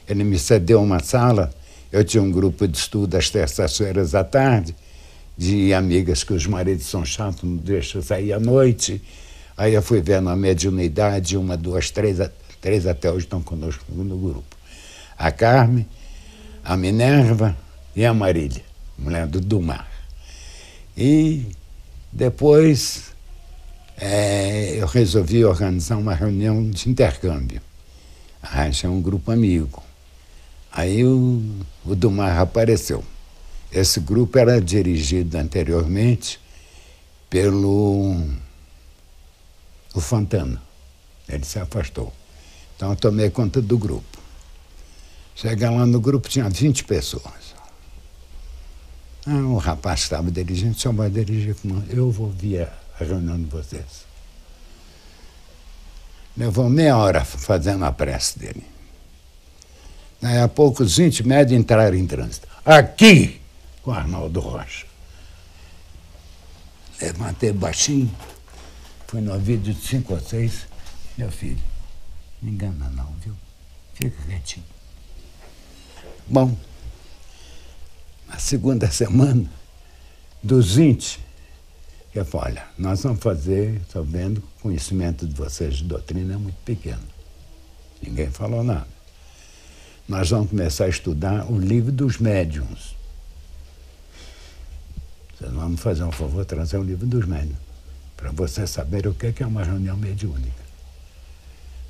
[0.08, 1.52] Ele me cedeu uma sala.
[1.90, 4.74] Eu tinha um grupo de estudo às terças-feiras à tarde,
[5.36, 9.02] de amigas que os maridos são chatos, não deixam sair à noite.
[9.56, 12.18] Aí eu fui vendo a mediunidade, uma, duas, três,
[12.60, 14.56] três até hoje estão conosco no grupo.
[15.18, 15.86] A Carmen,
[16.64, 17.56] a Minerva
[17.94, 18.62] e a Marília,
[18.98, 19.88] mulher do Dumar.
[20.96, 21.46] E
[22.10, 23.12] depois
[23.96, 27.60] é, eu resolvi organizar uma reunião de intercâmbio.
[28.42, 29.82] Arranjei um grupo amigo.
[30.72, 31.42] Aí o,
[31.84, 33.04] o Dumar apareceu.
[33.72, 36.38] Esse grupo era dirigido anteriormente
[37.30, 38.14] pelo
[39.94, 40.62] o Fontana.
[41.28, 42.12] Ele se afastou.
[42.76, 44.18] Então eu tomei conta do grupo.
[45.34, 47.54] Cheguei lá no grupo, tinha 20 pessoas.
[49.26, 53.44] Ah, o rapaz estava dirigindo, só vai dirigir como eu vou vir a reunião de
[53.46, 54.04] vocês.
[56.36, 58.64] Levou meia hora fazendo a prece dele.
[60.20, 62.48] Daí a pouco os 20 médios entraram em trânsito.
[62.64, 63.41] Aqui,
[63.82, 64.86] com Arnaldo Rocha.
[67.00, 68.14] Levantei baixinho,
[69.08, 70.66] fui no ouvido de cinco ou seis,
[71.18, 71.62] meu filho,
[72.40, 73.36] não engana não, viu?
[73.94, 74.64] Fica quietinho.
[76.28, 76.56] Bom,
[78.28, 79.50] na segunda semana,
[80.42, 81.20] dos 20,
[82.14, 86.36] eu falei, olha, nós vamos fazer, estou vendo, o conhecimento de vocês de doutrina é
[86.36, 87.02] muito pequeno.
[88.02, 88.88] Ninguém falou nada.
[90.08, 92.96] Nós vamos começar a estudar o livro dos médiums.
[95.42, 97.58] Vocês vão me fazer um favor, trazer o livro dos médiums,
[98.16, 100.62] para vocês saberem o que é uma reunião mediúnica.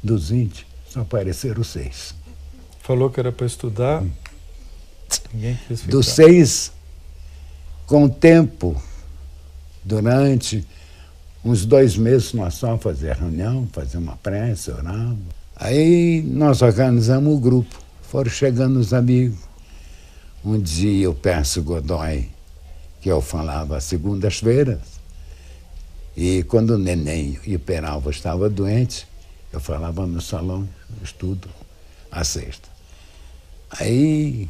[0.02, 2.14] Dos 20, só apareceram seis.
[2.80, 4.02] Falou que era para estudar.
[5.32, 5.92] Ninguém quis ficar.
[5.92, 6.72] Dos seis,
[7.86, 8.80] com o tempo,
[9.84, 10.66] durante
[11.44, 15.14] uns dois meses, nós só fazer reunião, fazer uma prece, orar.
[15.56, 17.78] Aí nós organizamos o grupo.
[18.02, 19.38] Foram chegando os amigos.
[20.44, 22.28] Um dia o Pércio Godoy,
[23.02, 24.78] que eu falava segundas-feiras,
[26.16, 29.06] e quando o neném e o Peralva estavam doentes,
[29.52, 30.68] eu falava no salão,
[31.02, 31.48] estudo,
[32.10, 32.68] a sexta.
[33.70, 34.48] Aí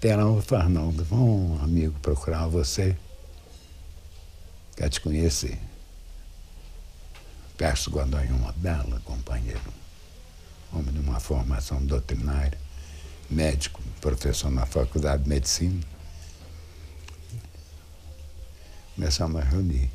[0.00, 2.96] Peralva Arnaldo, vamos, amigo, procurar você.
[4.76, 5.58] Quer te conhecer.
[7.56, 9.60] Pércio Godoy é uma bela companheira,
[10.72, 12.56] homem de uma formação doutrinária,
[13.28, 15.97] médico, professor na faculdade de medicina.
[18.98, 19.88] Começamos a reunir.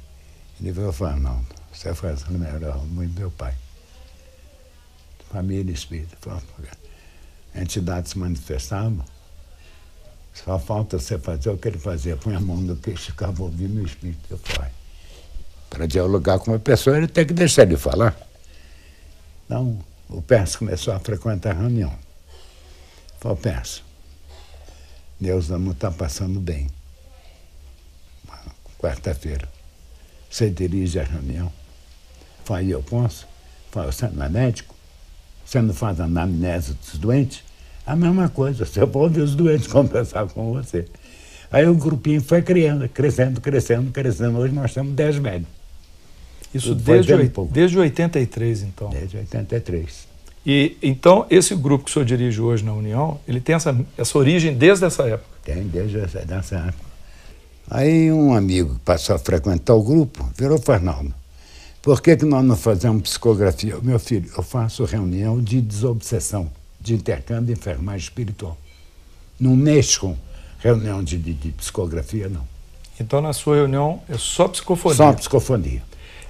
[0.62, 3.54] Ele veio falou, Arnaldo, você faz o melhor muito meu pai
[5.34, 6.16] família espírita.
[7.56, 9.04] A entidade se manifestava,
[10.34, 13.82] só falta você fazer o que ele fazia, põe a mão no queixo, ficava ouvindo
[13.82, 14.22] o espírito.
[14.30, 14.72] Eu falei,
[15.70, 18.16] para dialogar com uma pessoa, ele tem que deixar ele falar.
[19.46, 21.94] Então, o Pércio começou a frequentar a reunião.
[23.20, 23.84] Falei, Pércio,
[25.20, 26.70] Deus não está passando bem.
[28.84, 29.48] Quarta-feira,
[30.30, 31.50] você dirige a reunião.
[32.43, 33.26] Falei, eu posso?
[33.72, 34.76] Falei, você não é médico?
[35.46, 37.46] Você não faz anamnese dos doentes?
[37.88, 40.86] A mesma coisa, você pode ver os doentes conversar com você.
[41.50, 44.38] Aí o grupinho foi criando, crescendo, crescendo, crescendo.
[44.38, 45.54] Hoje nós temos 10 médicos.
[46.54, 48.89] Isso desde, oit desde 83, então?
[48.89, 50.08] Desde 83.
[50.46, 54.17] E então esse grupo que o senhor dirige hoje na União, ele tem essa, essa
[54.17, 55.30] origem desde essa época?
[55.41, 56.93] Tem, desde essa, dessa época.
[57.69, 61.13] Aí um amigo que passou a frequentar o grupo virou Fernando.
[61.82, 63.78] Por que, que nós não fazemos psicografia?
[63.82, 66.49] Meu filho, eu faço reunião de desobsessão,
[66.80, 68.58] de intercâmbio de enfermagem espiritual.
[69.39, 70.17] Não mexo com
[70.60, 72.47] reunião de, de, de, psicografia, não.
[72.99, 74.95] Então, na sua reunião, é só psicofonia?
[74.95, 75.84] Só psicofonia.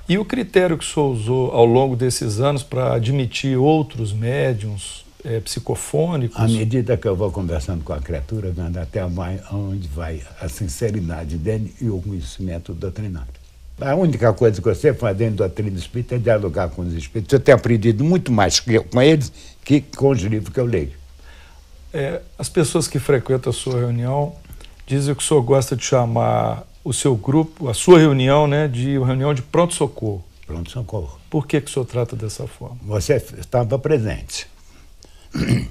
[0.09, 5.02] E o critério que o senhor usou ao longo desses anos para admitir outros médiums
[5.23, 6.39] é, psicofônicos?
[6.39, 11.37] À medida que eu vou conversando com a criatura, vendo até onde vai a sinceridade
[11.37, 13.43] dele e o conhecimento doutrinário.
[13.81, 17.33] A única coisa que você faz dentro do doutrina espírita é dialogar com os espíritos.
[17.33, 19.31] Eu tenho aprendido muito mais com eles
[19.63, 20.93] que com os livros que eu leio.
[21.91, 24.35] É, as pessoas que frequentam a sua reunião
[24.85, 28.99] dizem que o senhor gosta de chamar o seu grupo, a sua reunião, né, de
[28.99, 30.23] reunião de pronto-socorro.
[30.45, 31.19] Pronto-socorro.
[31.29, 32.77] Por que, que o senhor trata dessa forma?
[32.83, 34.47] Você estava presente.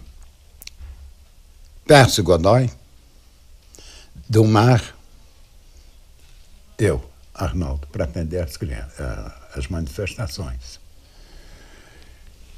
[1.86, 2.70] Pércio Godoy,
[4.28, 4.94] do Mar,
[6.78, 7.12] eu.
[7.34, 8.58] Arnaldo, para atender as,
[9.56, 10.78] as manifestações.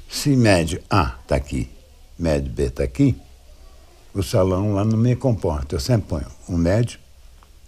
[0.09, 1.69] Se médio A está aqui,
[2.17, 3.19] médio B está aqui,
[4.13, 5.75] o salão lá não me comporta.
[5.75, 6.99] Eu sempre ponho um médio,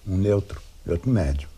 [0.05, 1.49] um neutro e outro médium.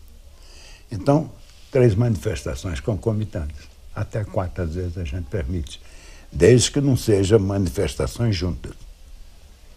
[0.92, 1.32] Então,
[1.72, 3.68] três manifestações concomitantes.
[3.96, 5.82] Até quatro, às vezes, a gente permite,
[6.32, 8.74] desde que não sejam manifestações juntas.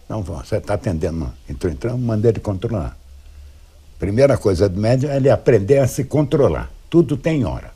[0.05, 2.97] Então, você está atendendo, entrou entrando, maneira de controlar.
[3.99, 6.71] Primeira coisa do médium é ele aprender a se controlar.
[6.91, 7.73] Tudo tem hora.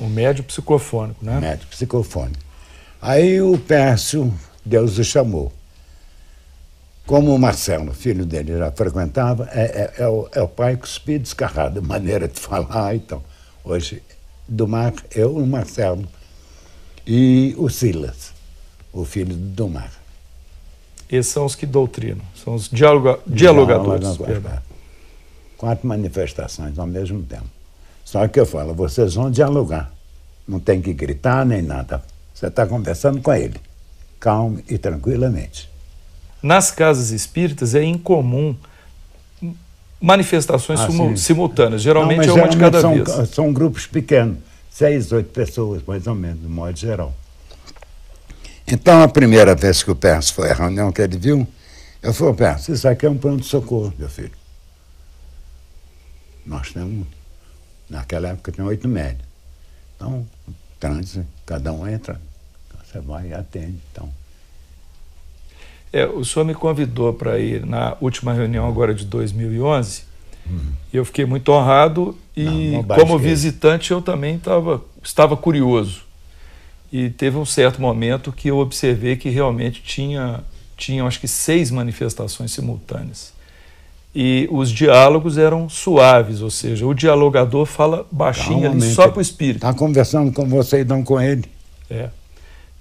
[0.00, 1.38] O médium psicofônico, né?
[1.40, 2.40] Médium psicofônico.
[3.00, 4.32] Aí o Pércio,
[4.64, 5.52] Deus o chamou.
[7.06, 11.22] Como o Marcelo, filho dele, já frequentava, é, é, é, o, é o pai cuspido
[11.22, 12.94] descarrado, maneira de falar.
[12.94, 13.22] Então,
[13.64, 14.02] hoje,
[14.48, 16.06] do Mar, eu, o Marcelo
[17.10, 18.34] e o Silas,
[18.92, 19.90] o filho do Domar.
[21.10, 24.06] Esses são os que doutrinam, são os dialoga dialogadores.
[25.56, 27.46] Quatro manifestações ao mesmo tempo.
[28.04, 29.90] Só que eu falo, vocês vão dialogar.
[30.46, 32.02] Não tem que gritar nem nada.
[32.34, 33.58] Você está conversando com ele,
[34.20, 35.68] calmo e tranquilamente.
[36.42, 38.54] Nas casas espíritas é incomum
[40.00, 41.82] manifestações ah, simultâneas.
[41.82, 43.30] Geralmente Não, é uma de cada são, vez.
[43.30, 44.36] São grupos pequenos,
[44.78, 47.12] seis, oito pessoas, mais ou menos, de modo geral.
[48.64, 51.46] Então, a primeira vez que o Pércio foi à reunião que ele viu,
[52.00, 54.30] eu falei, Pércio, isso aqui é um pronto-socorro, meu filho.
[56.46, 57.08] Nós temos,
[57.90, 59.26] naquela época, tem oito médios.
[59.96, 60.24] Então,
[60.78, 62.20] trânsito, cada um entra,
[62.84, 63.80] você vai e atende.
[63.90, 64.08] Então,
[65.92, 70.07] é, o senhor me convidou para ir na última reunião agora de 2011
[70.50, 70.72] uhum.
[70.92, 76.02] eu fiquei muito honrado e não, não como visitante eu também tava, estava curioso.
[76.90, 80.40] E teve um certo momento que eu observei que realmente tinha,
[80.76, 83.32] tinha acho que seis manifestações simultâneas.
[84.14, 89.22] E os diálogos eram suaves, ou seja, o dialogador fala baixinho ali só para o
[89.22, 89.56] espírito.
[89.56, 91.44] Está conversando com você e não com ele.
[91.90, 92.08] É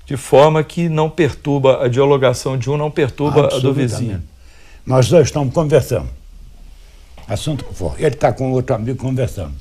[0.07, 4.23] de forma que não perturba a dialogação de um, não perturba a do vizinho.
[4.85, 6.07] Nós dois estamos conversando.
[7.27, 7.95] Assunto que for.
[7.97, 9.55] Ele está com outro amigo conversando.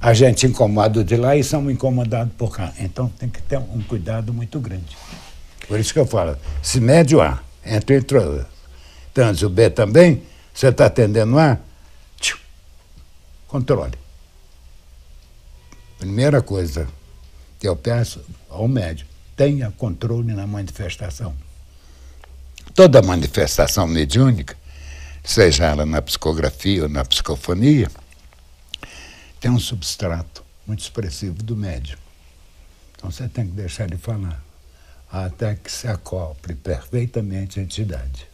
[0.00, 2.72] A gente incomoda de lá e somos incomodados por cá.
[2.78, 4.96] Então tem que ter um cuidado muito grande.
[5.68, 8.46] Por isso que eu falo, se médio A, entre, entre
[9.14, 10.22] trans o B também,
[10.52, 11.58] você está atendendo A,
[13.46, 13.98] controle.
[15.98, 16.88] Primeira coisa
[17.58, 21.34] que eu peço ao médio, tenha controle na manifestação.
[22.74, 24.56] Toda manifestação mediúnica,
[25.22, 27.90] seja ela na psicografia ou na psicofonia,
[29.40, 31.98] tem um substrato muito expressivo do médium.
[32.96, 34.42] Então você tem que deixar ele falar,
[35.10, 38.28] até que se acople perfeitamente a entidade.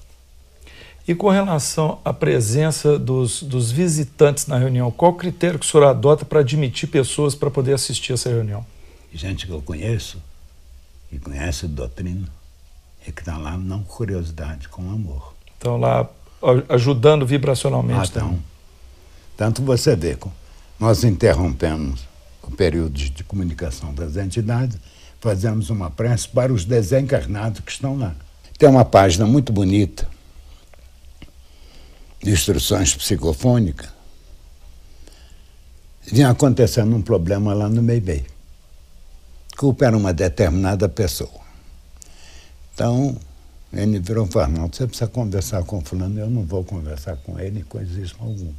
[1.07, 5.69] E com relação à presença dos, dos visitantes na reunião, qual o critério que o
[5.69, 8.67] senhor adota para admitir pessoas para poder assistir essa reunião?
[9.13, 10.21] Gente que eu conheço,
[11.11, 12.29] e conhece a doutrina
[13.07, 15.35] e que está lá não com curiosidade, com amor.
[15.55, 16.09] Estão lá
[16.69, 18.01] ajudando vibracionalmente.
[18.01, 18.39] Ah, então,
[19.37, 20.17] tanto você vê,
[20.79, 22.07] nós interrompemos
[22.43, 24.79] o período de comunicação das entidades,
[25.21, 28.15] fazemos uma prece para os desencarnados que estão lá.
[28.59, 30.09] Tem uma página muito bonita
[32.23, 33.89] de instruções psicofônicas.
[36.07, 38.25] Vinha acontecendo um problema lá no Meibei
[39.57, 41.41] culpa era uma determinada pessoa.
[42.75, 43.17] Então,
[43.73, 47.39] ele virou e falou, não, você precisa conversar com fulano, eu não vou conversar com
[47.39, 48.53] ele, coisíssimo algum.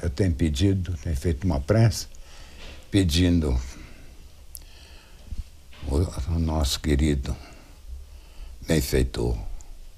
[0.00, 2.06] Eu tenho pedido, tenho feito uma prece,
[2.90, 3.58] pedindo
[5.88, 5.96] o,
[6.34, 7.36] o nosso querido
[8.66, 9.36] benfeitor,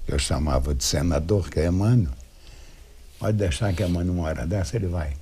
[0.05, 2.13] que eu chamava de senador, que é Emmanuel,
[3.19, 5.15] pode deixar que Emmanuel uma hora dessa ele vai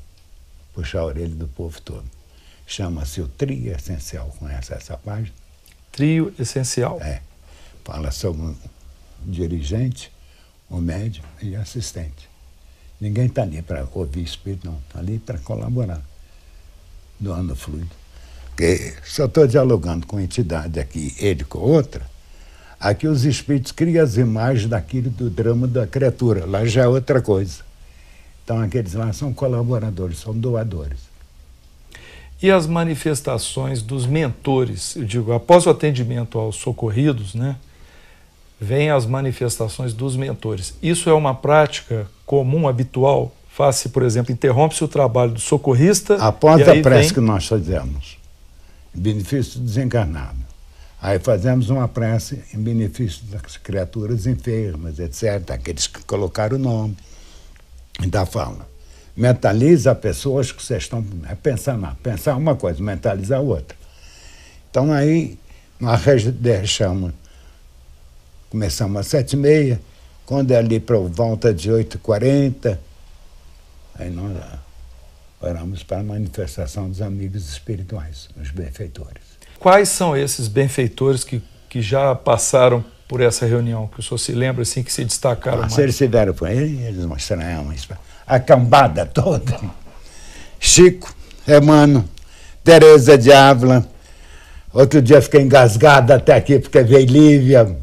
[0.73, 2.05] puxar a orelha do povo todo.
[2.65, 4.33] Chama-se o Trio Essencial.
[4.39, 5.33] Conhece essa página?
[5.91, 6.99] Trio Essencial.
[7.01, 7.21] É.
[7.83, 8.55] Fala sobre o
[9.25, 10.11] dirigente,
[10.69, 12.29] o médium e assistente.
[12.99, 14.77] Ninguém está ali para ouvir espírito, não.
[14.87, 16.01] Está ali para colaborar,
[17.19, 17.89] doando fluido.
[18.47, 22.05] Porque se eu estou dialogando com entidade aqui, ele com outra,
[22.79, 26.45] aqui os espíritos criam as imagens daquilo do drama da criatura.
[26.45, 27.61] Lá já é outra coisa.
[28.43, 30.99] Então aqueles lá são colaboradores, são doadores.
[32.41, 37.55] E as manifestações dos mentores, eu digo, após o atendimento aos socorridos, né,
[38.63, 40.73] vêm as manifestações dos mentores.
[40.81, 43.35] Isso é uma prática comum, habitual?
[43.49, 46.15] Faz-se, por exemplo, interrompe-se o trabalho do socorrista.
[46.15, 47.13] Após a prece vem...
[47.13, 48.17] que nós fazemos,
[48.95, 50.39] em benefício do desencarnado,
[51.01, 56.97] aí fazemos uma prece em benefício das criaturas enfermas, etc., aqueles que colocaram o nome.
[57.99, 58.73] Ainda fala
[59.15, 63.77] mentaliza pessoas que vocês estão é pensando, pensar uma coisa, mentalizar outra.
[64.69, 65.37] Então aí
[65.79, 66.01] nós
[66.33, 67.13] deixamos,
[68.53, 69.81] começamos às sete e meia,
[70.25, 72.79] quando é ali para volta de oito e quarenta,
[73.95, 74.31] Aí nós
[75.39, 79.21] oramos para a manifestação dos amigos espirituais, os benfeitores.
[79.59, 84.31] Quais são esses benfeitores que, que já passaram por essa reunião, que o senhor se
[84.31, 85.73] lembra assim, que se destacaram ah, mais?
[85.73, 87.71] Se eles estiveram por aí, eles mostraram
[88.25, 89.59] a cambada toda.
[90.59, 91.13] Chico,
[91.47, 92.09] Emano,
[92.63, 93.87] Tereza de Ávila.
[94.73, 97.77] Outro dia fiquei engasgada até aqui porque veio Lívia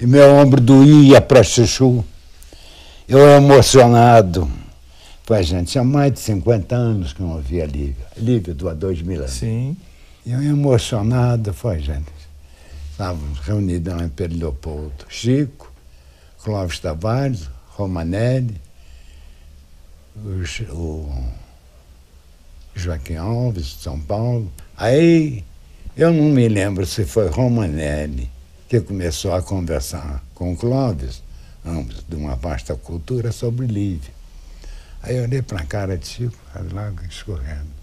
[0.00, 2.04] e meu ombro doía para chuchu.
[3.08, 4.48] Eu emocionado.
[5.26, 8.06] Pois, gente, tinha mais de 50 anos que eu não via Lívia.
[8.16, 9.32] Lívia do há dois mil anos.
[9.32, 9.76] Sim.
[10.24, 12.12] E eu emocionado, foi, gente.
[12.92, 15.04] Estávamos reunidos lá em Pedro Leopoldo.
[15.08, 15.72] Chico,
[16.44, 18.60] Clóvis Tavares, Romanelli,
[20.16, 20.44] o,
[20.74, 21.12] o
[22.74, 24.50] Joaquim Alves, de São Paulo.
[24.76, 25.44] Aí,
[25.96, 28.30] eu não me lembro se foi Romanelli
[28.68, 31.22] que começou a conversar com o Clóvis,
[31.64, 34.12] ambos de uma vasta cultura, sobre Lívia.
[35.02, 37.78] Aí eu olhei para a cara de Chico, as lágrimas escorrendo.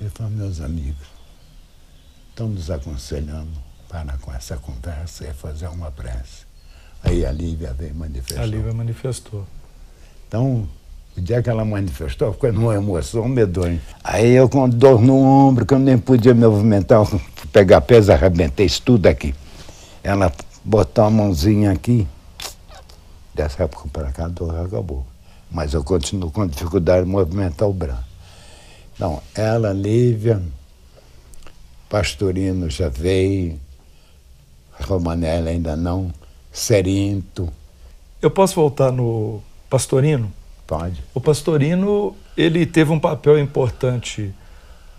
[0.00, 1.06] Ele falou, meus amigos,
[2.30, 3.52] estão nos aconselhando
[3.88, 6.46] para com essa conversa e fazer uma prece.
[7.02, 8.42] Aí a Lívia veio manifestar.
[8.42, 9.46] A Lívia manifestou.
[10.26, 10.68] Então,
[11.18, 13.80] o dia que ela manifestou, ficou numa emoção medonha.
[14.02, 17.06] Aí eu com dor no ombro, que eu nem podia me movimentar,
[17.52, 19.34] pegar peso, arrebentei isso tudo aqui.
[20.02, 20.32] Ela
[20.64, 22.06] botou a mãozinha aqui,
[23.34, 25.04] dessa época para cá a dor acabou.
[25.50, 28.06] Mas eu continuo com dificuldade de movimentar o braço.
[28.94, 30.42] Então, ela, Lívia,
[31.88, 33.58] Pastorino já veio,
[34.80, 36.12] Romanelli ainda não,
[36.52, 37.48] Serinto.
[38.20, 39.40] Eu posso voltar no
[39.70, 40.32] Pastorino?
[40.68, 41.02] Pode.
[41.14, 44.34] O Pastorino, ele teve um papel importante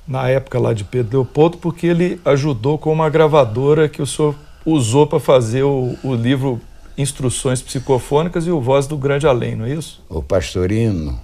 [0.08, 4.36] na época lá de Pedro Leopoldo, porque ele ajudou com uma gravadora que o senhor
[4.66, 6.60] usou para fazer o, o, livro
[6.98, 10.04] Instruções Psicofônicas e o Voz do Grande Além, não é isso?
[10.10, 11.22] O Pastorino.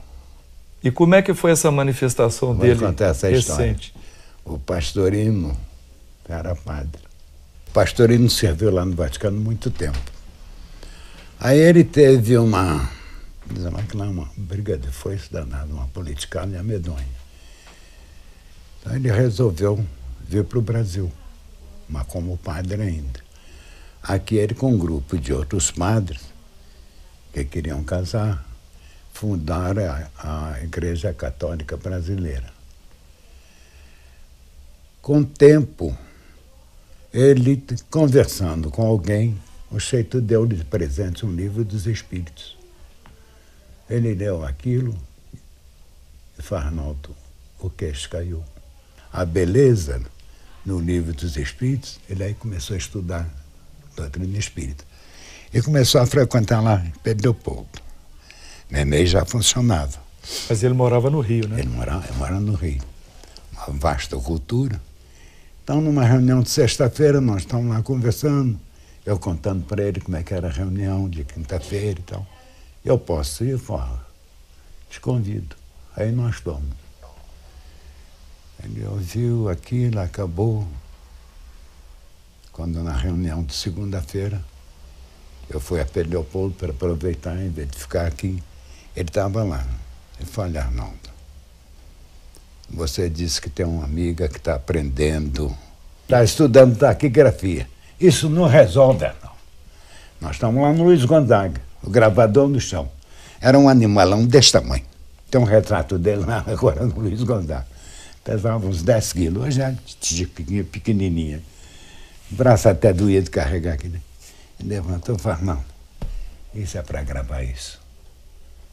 [0.84, 3.88] E como é que foi essa manifestação Vou dele contar essa recente?
[3.88, 4.06] História.
[4.46, 5.58] O Pastorino
[6.30, 7.02] era padre.
[7.68, 9.98] O Pastorino serviu lá no Vaticano muito tempo.
[11.40, 12.88] Aí ele teve uma
[13.52, 17.08] Dizem lá que lá é uma briga de foice danada, uma politicagem medonha.
[18.80, 19.86] Então ele resolveu
[20.28, 21.12] vir para o Brasil,
[21.88, 23.20] mas como padre ainda.
[24.02, 26.22] Aqui ele com um grupo de outros padres
[27.34, 28.46] que queriam casar,
[29.14, 32.54] fundaram a, a Igreja Católica Brasileira.
[35.02, 35.98] Com o tempo,
[37.14, 39.40] ele conversando com alguém,
[39.72, 42.58] o Cheito deu-lhe de presente um livro dos Espíritos.
[43.90, 44.96] Ele leu aquilo
[46.38, 47.16] e Farnaldo,
[47.60, 48.44] o queixo caiu.
[49.12, 50.02] A beleza
[50.66, 53.30] no livro dos Espíritos, ele aí começou a estudar
[53.96, 54.84] doutrina espírita.
[55.54, 57.70] E começou a frequentar lá Pedro Leopoldo.
[58.70, 60.04] Nenê já funcionava.
[60.50, 61.60] Mas ele morava no Rio, né?
[61.60, 62.82] Ele morava, ele morava no Rio.
[63.54, 64.82] Uma vasta cultura.
[65.64, 68.60] Então, numa reunião de sexta-feira, nós estamos lá conversando,
[69.06, 72.28] eu contando para ele como é que era a reunião de quinta-feira e tal.
[72.86, 73.58] Eu posso ir?
[73.58, 74.06] Fala.
[74.92, 75.56] Te convido.
[75.98, 76.86] Aí nós fomos.
[78.64, 80.68] Ele ouviu aquilo, acabou.
[82.52, 84.42] Quando na reunião de segunda-feira,
[85.50, 88.42] eu fui a Pedro Leopoldo para aproveitar, em vez de ficar aqui,
[88.96, 89.66] ele estava lá.
[90.20, 91.10] Ele falou, Arnaldo,
[92.70, 95.56] você disse que tem uma amiga que está aprendendo,
[96.04, 97.68] está estudando taquigrafia.
[98.00, 99.32] Isso não resolve, não.
[100.22, 102.90] Nós estamos lá no Luiz Gonzaga o gravador no chão.
[103.40, 104.84] Era um animalão desse tamanho.
[105.30, 107.68] Tem um retrato dele lá agora no Luiz Gonzaga.
[108.24, 109.76] Pesava uns 10 quilos, hoje é
[110.64, 111.44] pequenininha.
[112.32, 113.88] O braço até doía de carregar aqui.
[113.88, 114.00] Né?
[114.64, 115.64] Levantou e falou, não,
[116.56, 117.80] isso é para gravar isso.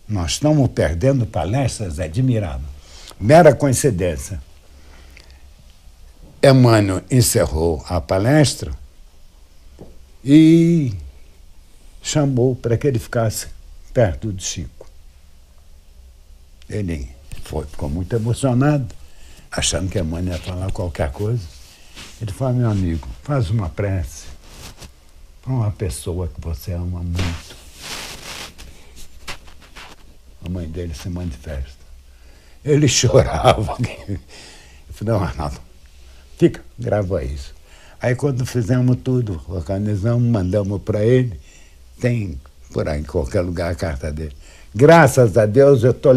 [0.09, 2.67] Nós estamos perdendo palestras admiráveis.
[3.21, 4.41] Mera coincidência.
[6.43, 8.73] Emmanuel encerrou a palestra
[10.25, 10.93] e
[12.03, 13.47] chamou para que ele ficasse
[13.95, 14.87] perto de Chico.
[16.69, 17.09] Ele
[17.45, 18.93] foi, ficou muito emocionado,
[19.51, 21.47] achando que a mãe ia falar qualquer coisa.
[22.21, 24.27] Ele falou, meu amigo, faz uma prece
[25.43, 27.57] para uma pessoa que você ama muito.
[30.45, 31.83] A mãe dele se manifesta.
[32.65, 33.77] Ele chorava.
[33.79, 35.61] Eu falei, não, Arnaldo,
[36.39, 37.55] fica, grava isso.
[38.01, 41.41] Aí quando fizemos tudo, organizamos, mandamos para ele,
[42.03, 42.41] tem
[42.73, 44.33] por aí, em qualquer lugar, a carta dele.
[44.75, 46.15] Graças a Deus, eu estou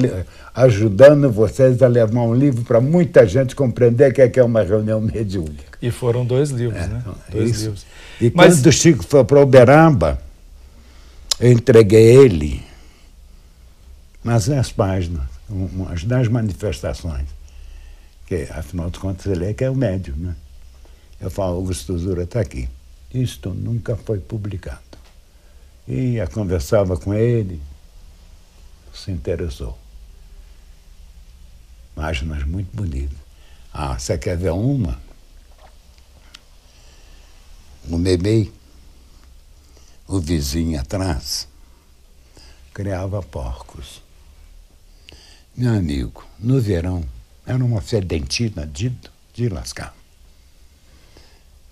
[0.53, 4.43] ajudando vocês a levar um livro para muita gente compreender o que é, que é
[4.43, 5.77] uma reunião mediúnica.
[5.81, 6.99] E foram dois livros, é, né?
[7.01, 7.61] Então, dois isso.
[7.65, 7.85] livros.
[8.19, 8.55] E Mas...
[8.55, 10.19] quando o Chico foi para Uberaba,
[11.39, 12.63] eu entreguei ele
[14.23, 17.27] Mas as páginas, umas das manifestações,
[18.25, 20.35] que afinal de contas ele é que é o médium, né?
[21.19, 22.69] Eu falo, Augusto Zura está aqui.
[23.13, 24.95] Isto nunca foi publicado.
[25.87, 27.61] E eu conversava com ele,
[28.93, 29.77] se interessou.
[31.93, 33.17] Páginas muito bonitas.
[33.71, 34.99] Ah, você quer ver uma?
[37.89, 38.51] O bebê,
[40.07, 41.47] o vizinho atrás,
[42.73, 44.01] criava porcos.
[45.55, 47.05] Meu amigo, no verão,
[47.45, 48.91] era uma fedentina de,
[49.33, 49.95] de lascar.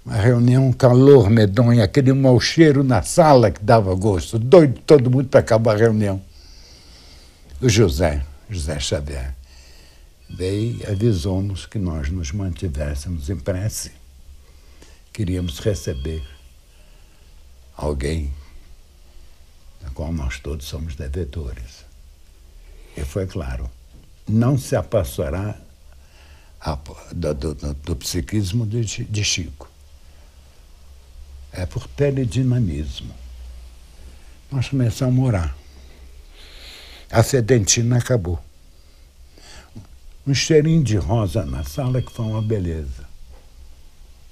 [0.06, 4.38] Uma reunião, um calor medonho, aquele mau cheiro na sala que dava gosto.
[4.38, 6.22] Doido todo mundo para acabar a reunião.
[7.62, 9.34] O José, José Xavier,
[10.30, 13.92] veio e avisou-nos que nós nos mantivéssemos em prece.
[15.14, 16.22] Queríamos receber
[17.78, 18.34] alguém
[19.82, 21.86] da qual nós todos somos devedores.
[22.98, 23.70] E foi claro,
[24.28, 25.56] não se afastará
[27.14, 29.73] do, do, do, psiquismo de, de Chico.
[31.54, 33.14] É por teledinamismo.
[34.52, 35.56] Nós começamos a morar.
[37.12, 38.40] A sedentina acabou.
[40.26, 43.04] Um cheirinho de rosa na sala que foi uma beleza.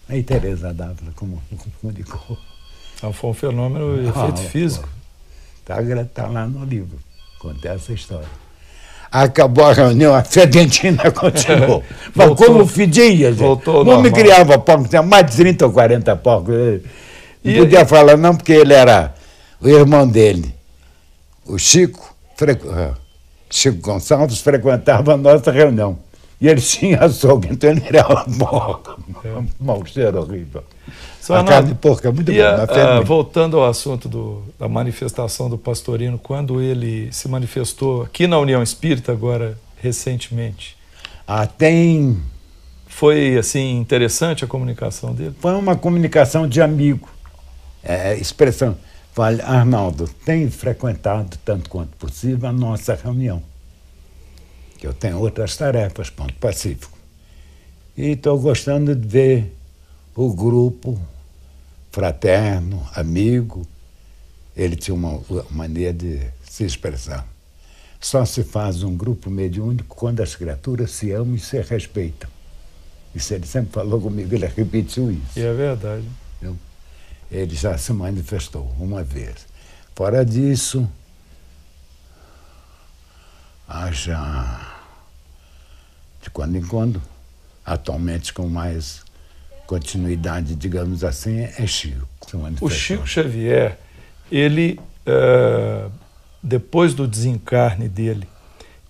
[0.09, 2.37] Aí Tereza Dávila comunicou.
[2.95, 4.89] Então foi um fenômeno, ah, efeito físico.
[5.59, 6.99] Está tá lá no livro,
[7.39, 8.27] conta essa história.
[9.11, 11.83] Acabou a reunião, a fedentina continuou.
[12.15, 16.15] Mas voltou, como fedia, voltou não me criava porco, tinha mais de 30 ou 40
[16.17, 16.81] porcos.
[17.43, 17.85] Não e, podia e...
[17.85, 19.13] falar não, porque ele era
[19.59, 20.53] o irmão dele.
[21.45, 22.15] O Chico,
[22.69, 22.93] ah,
[23.49, 25.97] Chico Gonçalves, frequentava a nossa reunião.
[26.39, 28.25] E ele tinha açougue, então ele era.
[28.27, 30.63] Um mau cheiro horrível.
[31.21, 32.99] Só a carne de porco é muito boa.
[32.99, 38.39] Uh, voltando ao assunto do, da manifestação do Pastorino, quando ele se manifestou aqui na
[38.39, 40.75] União Espírita, agora recentemente.
[41.27, 42.17] Ah, tem.
[42.87, 45.35] Foi assim interessante a comunicação dele?
[45.39, 47.07] Foi uma comunicação de amigo.
[47.83, 48.77] É, expressão.
[49.13, 53.43] Fale, Arnaldo, tem frequentado tanto quanto possível a nossa reunião.
[54.77, 56.97] Que eu tenho outras tarefas, ponto pacífico.
[57.97, 59.55] E estou gostando de ver
[60.15, 60.99] o grupo
[61.91, 63.67] fraterno, amigo.
[64.55, 67.27] Ele tinha uma maneira de se expressar.
[67.99, 72.29] Só se faz um grupo mediúnico quando as criaturas se amam e se respeitam.
[73.13, 75.37] Isso ele sempre falou comigo, ele repetiu isso.
[75.37, 76.05] E é verdade.
[77.31, 79.47] Ele já se manifestou uma vez.
[79.95, 80.87] Fora disso,
[83.67, 84.59] haja
[86.21, 87.01] de quando em quando,
[87.65, 89.01] atualmente com mais
[89.65, 92.07] continuidade, digamos assim, é Chico.
[92.59, 93.79] O Chico Xavier,
[94.29, 95.89] ele, uh,
[96.43, 98.27] depois do desencarne dele,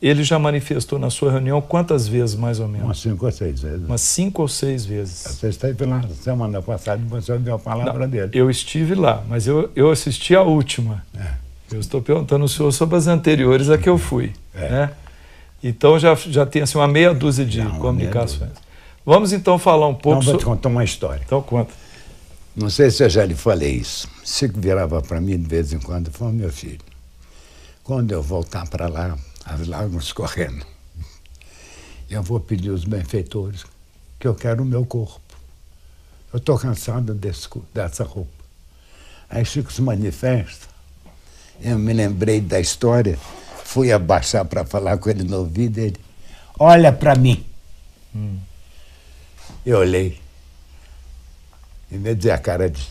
[0.01, 2.85] ele já manifestou na sua reunião quantas vezes, mais ou menos?
[2.85, 3.85] Umas cinco ou seis vezes.
[3.85, 5.23] Umas cinco ou seis vezes.
[5.27, 8.31] Você esteve lá semana passada e você ouviu a palavra Não, dele.
[8.33, 11.05] Eu estive lá, mas eu, eu assisti a última.
[11.15, 11.33] É.
[11.71, 14.33] Eu estou perguntando ao senhor sobre as anteriores a que eu fui.
[14.55, 14.69] É.
[14.69, 14.91] Né?
[15.63, 18.51] Então já, já tem assim, uma meia dúzia de Não, comunicações.
[19.05, 20.19] Vamos então falar um pouco.
[20.19, 21.21] Não, vou te contar uma história.
[21.23, 21.71] Então conta.
[22.55, 24.09] Não sei se eu já lhe falei isso.
[24.25, 26.79] Chico virava para mim de vez em quando e falou: meu filho,
[27.83, 30.65] quando eu voltar para lá, as lágrimas correndo,
[32.09, 33.65] eu vou pedir aos benfeitores
[34.19, 35.19] que eu quero o meu corpo.
[36.31, 38.31] Eu estou cansado desse, dessa roupa.
[39.29, 40.67] Aí Chico se manifesta.
[41.61, 43.17] Eu me lembrei da história,
[43.63, 45.79] fui abaixar para falar com ele no ouvido.
[45.79, 45.97] Ele,
[46.59, 47.45] olha para mim.
[48.15, 48.37] Hum.
[49.65, 50.19] Eu olhei.
[51.91, 52.87] E me dizia a cara de.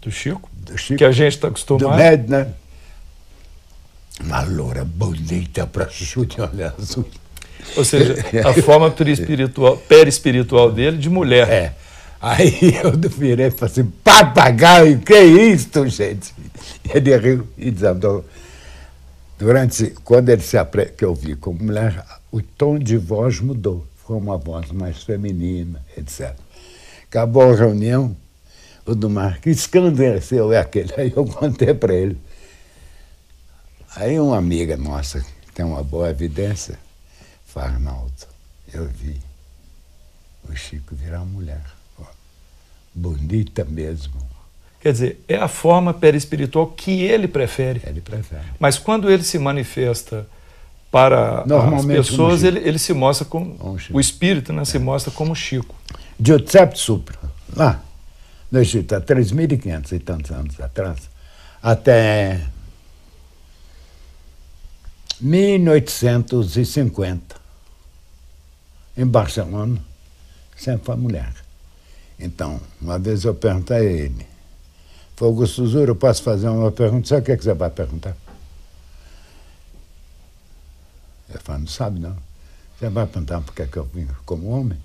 [0.00, 0.48] Do Chico?
[0.52, 0.98] Do Chico.
[0.98, 1.90] Que a gente está acostumado.
[1.90, 2.54] Do médio, né?
[4.20, 7.06] Uma loura bonita para chute olhar azul.
[7.76, 11.48] Ou seja, a forma perispiritual, perispiritual dele de mulher.
[11.48, 11.74] É.
[12.20, 16.32] Aí eu virei e falei assim, papagaio, que é isso, gente?
[16.94, 18.24] Ele riu e desandou.
[19.38, 20.86] Durante, quando ele se apre...
[20.86, 25.82] que eu vi como mulher, o tom de voz mudou com uma voz mais feminina,
[25.96, 26.32] etc.
[27.08, 28.16] Acabou a reunião,
[28.86, 30.92] o do Marquinhos escandeceu é aquele.
[30.96, 32.16] Aí eu contei para ele.
[33.94, 36.78] Aí uma amiga nossa, que tem uma boa evidência,
[37.46, 38.12] fala, Arnaldo,
[38.72, 39.20] eu vi
[40.48, 41.62] o Chico virar mulher.
[42.94, 44.14] Bonita mesmo.
[44.80, 47.80] Quer dizer, é a forma perispiritual que ele prefere.
[47.86, 48.42] Ele prefere.
[48.58, 50.26] Mas quando ele se manifesta
[50.90, 53.54] para as pessoas, ele, ele se mostra como.
[53.54, 54.64] como o espírito né, é.
[54.64, 55.74] se mostra como Chico.
[56.20, 57.18] Giuseppe Supra,
[57.54, 57.82] lá
[58.52, 61.08] no Egito, há 3.500 e tantos anos atrás,
[61.62, 62.42] até
[65.22, 67.42] 1850.
[68.96, 69.80] Em Barcelona,
[70.56, 71.32] sempre foi mulher.
[72.18, 74.26] Então, uma vez eu perguntei a ele,
[75.16, 77.70] foi Augusto Zura, eu posso fazer uma pergunta, sabe o que, é que você vai
[77.70, 78.16] perguntar?
[81.28, 82.16] Ele falou, não sabe não.
[82.78, 84.78] Você vai perguntar por que, é que eu vim como homem?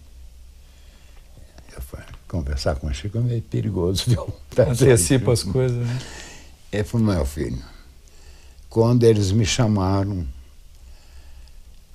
[1.75, 4.33] Eu falei, conversar com o Chico é meio perigoso, viu?
[4.57, 5.99] Antecipa as coisas, né?
[6.71, 7.61] Ele falou, meu filho,
[8.77, 10.23] quando eles me chamaram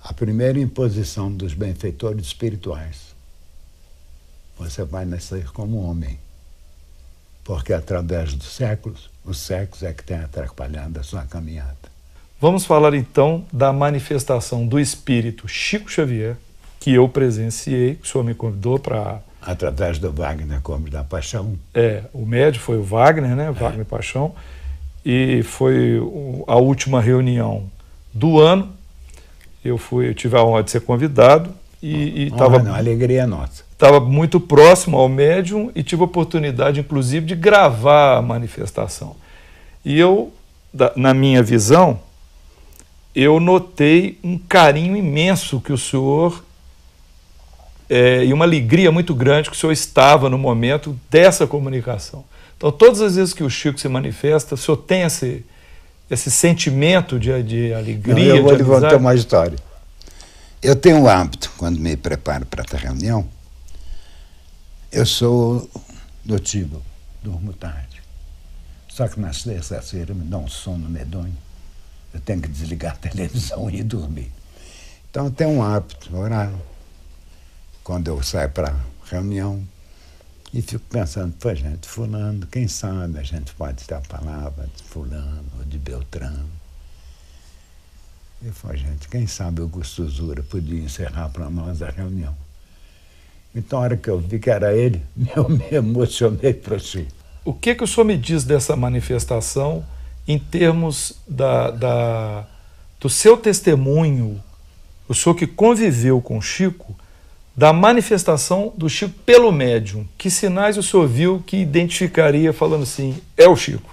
[0.02, 3.14] a primeira imposição dos benfeitores espirituais,
[4.58, 6.18] você vai nascer como homem.
[7.44, 11.76] Porque através dos séculos, os séculos é que tem atrapalhado a sua caminhada.
[12.40, 16.36] Vamos falar então da manifestação do espírito Chico Xavier,
[16.80, 19.22] que eu presenciei, que o senhor me convidou para.
[19.40, 21.56] Através do Wagner Gomes da Paixão.
[21.72, 23.52] É, o médio foi o Wagner, né?
[23.52, 23.84] Wagner é.
[23.84, 24.34] Paixão.
[25.04, 26.00] E foi
[26.46, 27.64] a última reunião
[28.12, 28.70] do ano.
[29.64, 31.50] Eu fui, eu tive a honra de ser convidado
[31.82, 32.76] e estava.
[32.76, 33.64] Alegria nossa.
[33.72, 39.16] Estava muito próximo ao médium e tive a oportunidade, inclusive, de gravar a manifestação.
[39.84, 40.32] E eu,
[40.94, 41.98] na minha visão,
[43.14, 46.44] eu notei um carinho imenso que o senhor
[47.90, 52.24] é, e uma alegria muito grande que o senhor estava no momento dessa comunicação.
[52.62, 55.44] Então, todas as vezes que o Chico se manifesta, o senhor tem esse,
[56.08, 58.14] esse sentimento de, de alegria.
[58.14, 59.58] Não, eu vou lhe contar uma história.
[60.62, 63.28] Eu tenho o hábito, quando me preparo para essa reunião,
[64.92, 65.68] eu sou
[66.24, 66.80] do tipo,
[67.20, 68.00] durmo tarde.
[68.86, 71.36] Só que nas terças-feiras me dá um sono medonho.
[72.14, 74.30] Eu tenho que desligar a televisão e dormir.
[75.10, 76.52] Então eu tenho um hábito, orar.
[77.82, 78.72] Quando eu saio para
[79.10, 79.66] reunião,
[80.52, 84.82] e fico pensando, pô, gente, fulano, quem sabe a gente pode ter a palavra de
[84.82, 86.50] fulano ou de Beltrano.
[88.44, 92.36] Eu falei, gente, quem sabe Augusto Zura podia encerrar para nós a reunião.
[93.54, 95.02] Então, a hora que eu vi que era ele,
[95.34, 97.06] eu me emocionei para si.
[97.44, 99.84] O que, que o senhor me diz dessa manifestação
[100.28, 102.46] em termos da, da,
[103.00, 104.42] do seu testemunho,
[105.08, 106.96] o senhor que conviveu com Chico,
[107.56, 110.06] da manifestação do Chico pelo médium?
[110.16, 113.92] Que sinais o senhor viu que identificaria falando assim, é o Chico?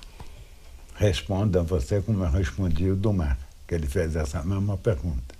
[0.96, 3.38] Responda você como eu respondi o do Mar
[3.70, 5.36] que ele fez essa mesma pergunta.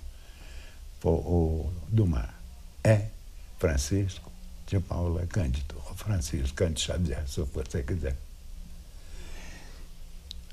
[1.02, 2.32] O, o Dumar
[2.84, 3.06] é
[3.58, 4.30] Francisco
[4.68, 8.16] de Paula Cândido, ou Francisco Cândido Xavier, se você quiser.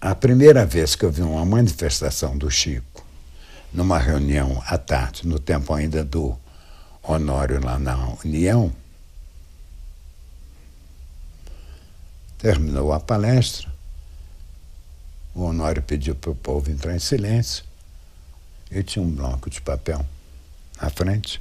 [0.01, 3.05] A primeira vez que eu vi uma manifestação do Chico,
[3.71, 6.35] numa reunião à tarde, no tempo ainda do
[7.07, 7.95] Honório lá na
[8.25, 8.69] União,
[12.37, 13.71] terminou a palestra,
[15.33, 17.63] o Honório pediu para o povo entrar em silêncio.
[18.69, 20.05] Eu tinha um bloco de papel
[20.81, 21.39] na frente.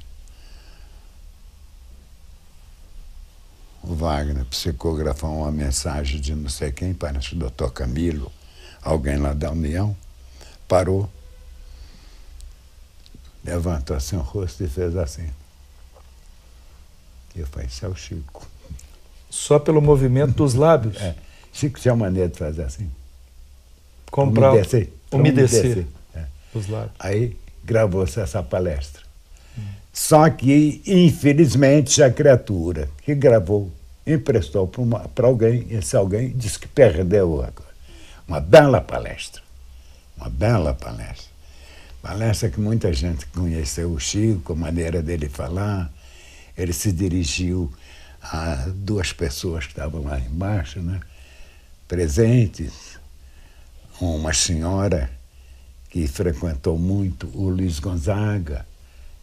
[3.83, 8.31] O Wagner psicografou uma mensagem de não sei quem, parece o doutor Camilo,
[8.81, 9.95] alguém lá da União,
[10.65, 11.11] parou,
[13.43, 15.29] levantou assim o rosto e fez assim.
[17.41, 18.47] Eu falei, isso é o Chico.
[19.29, 20.97] Só pelo movimento dos lábios?
[20.97, 21.15] É.
[21.53, 22.89] Chico tinha maneira de fazer assim.
[24.11, 24.89] Comprar, umedecer.
[25.11, 25.87] Umedecer, umedecer.
[26.15, 26.25] É.
[26.53, 26.93] os lábios.
[26.99, 29.01] Aí gravou-se essa palestra.
[29.57, 29.61] Hum.
[29.91, 33.71] Só que, infelizmente, a criatura que gravou
[34.05, 34.71] emprestou
[35.13, 37.67] para alguém, esse alguém disse que perdeu agora.
[38.27, 39.41] Uma bela palestra.
[40.15, 41.27] Uma bela palestra.
[42.01, 45.91] Palestra que muita gente conheceu o Chico, a maneira dele falar.
[46.57, 47.71] Ele se dirigiu
[48.21, 50.99] a duas pessoas que estavam lá embaixo, né?
[51.87, 52.99] presentes,
[54.01, 55.09] uma senhora
[55.89, 58.65] que frequentou muito o Luiz Gonzaga.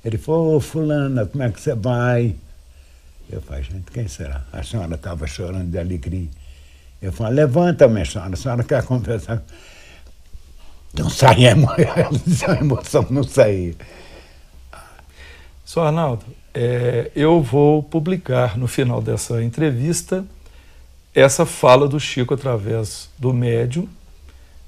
[0.05, 2.35] Ele falou, ô fulana, como é que você vai?
[3.29, 4.45] Eu falei, gente, quem será?
[4.53, 6.29] A senhora estava chorando de alegria.
[7.01, 9.43] Eu falei, levanta, minha senhora, a senhora quer conversar.
[10.95, 11.53] Não saía
[12.49, 13.75] a emoção, não saía.
[15.65, 15.81] Sr.
[15.81, 16.25] Arnaldo,
[16.55, 20.25] é, eu vou publicar no final dessa entrevista
[21.15, 23.89] essa fala do Chico através do médium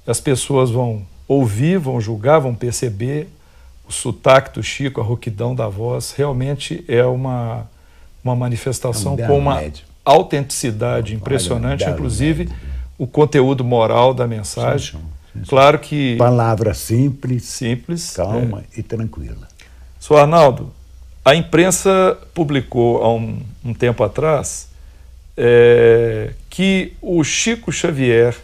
[0.07, 3.29] as pessoas vão ouvir, vão julgar, vão perceber
[3.89, 6.15] o sotaque do Chico, a rouquidão da voz.
[6.17, 7.69] Realmente é uma,
[8.23, 9.85] uma manifestação é um com uma médio.
[10.05, 12.57] autenticidade impressionante, Olha, inclusive médio.
[12.97, 14.93] o conteúdo moral da mensagem.
[14.93, 15.49] Sim, sim, sim.
[15.49, 16.17] Claro que.
[16.17, 18.81] Palavra simples, simples calma é.
[18.81, 19.49] e tranquila.
[19.99, 20.19] Sr.
[20.19, 20.73] Arnaldo,
[21.27, 24.69] a imprensa publicou há um, um tempo atrás
[25.37, 28.37] é, que o Chico Xavier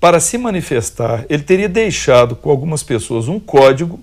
[0.00, 4.00] para se manifestar, ele teria deixado com algumas pessoas um código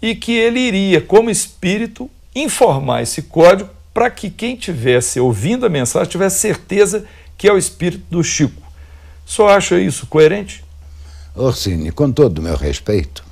[0.00, 5.68] e que ele iria, como espírito, informar esse código para que quem tivesse ouvindo a
[5.68, 7.04] mensagem tivesse certeza
[7.36, 8.62] que é o espírito do Chico.
[9.26, 10.62] Só acha isso coerente?
[11.34, 13.24] Orsini, com todo o meu respeito,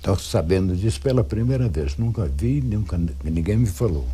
[0.00, 1.96] estou sabendo disso pela primeira vez.
[1.96, 4.08] Nunca vi, nunca, ninguém me falou.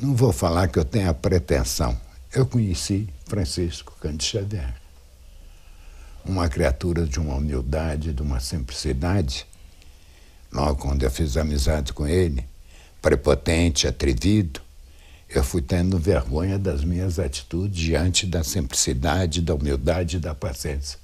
[0.00, 1.98] Não vou falar que eu tenho a pretensão.
[2.32, 4.74] Eu conheci Francisco Cândido Xavier.
[6.24, 9.44] Uma criatura de uma humildade, de uma simplicidade.
[10.52, 12.46] Logo quando eu fiz amizade com ele,
[13.02, 14.60] prepotente, atrevido,
[15.28, 20.98] eu fui tendo vergonha das minhas atitudes diante da simplicidade, da humildade e da paciência.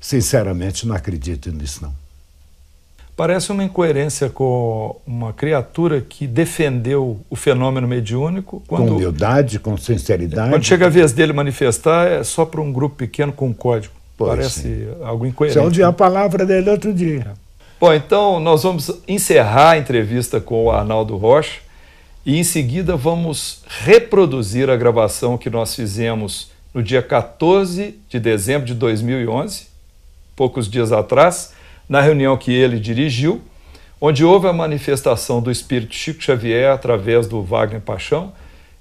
[0.00, 1.92] Sinceramente, não acredito nisso, não.
[3.16, 8.62] Parece uma incoerência com uma criatura que defendeu o fenômeno mediúnico.
[8.68, 10.50] Quando, com humildade, com sinceridade.
[10.50, 13.92] Quando chega a vez dele manifestar, é só para um grupo pequeno com um código.
[14.16, 14.88] Pois Parece sim.
[15.02, 15.58] algo incoerente.
[15.58, 17.26] Só ouvi a palavra dele outro dia.
[17.34, 17.48] É.
[17.80, 21.60] Bom, então nós vamos encerrar a entrevista com o Arnaldo Rocha
[22.26, 28.66] e em seguida vamos reproduzir a gravação que nós fizemos no dia 14 de dezembro
[28.66, 29.67] de 2011,
[30.38, 31.52] poucos dias atrás
[31.88, 33.42] na reunião que ele dirigiu,
[34.00, 38.32] onde houve a manifestação do espírito Chico Xavier através do Wagner Paixão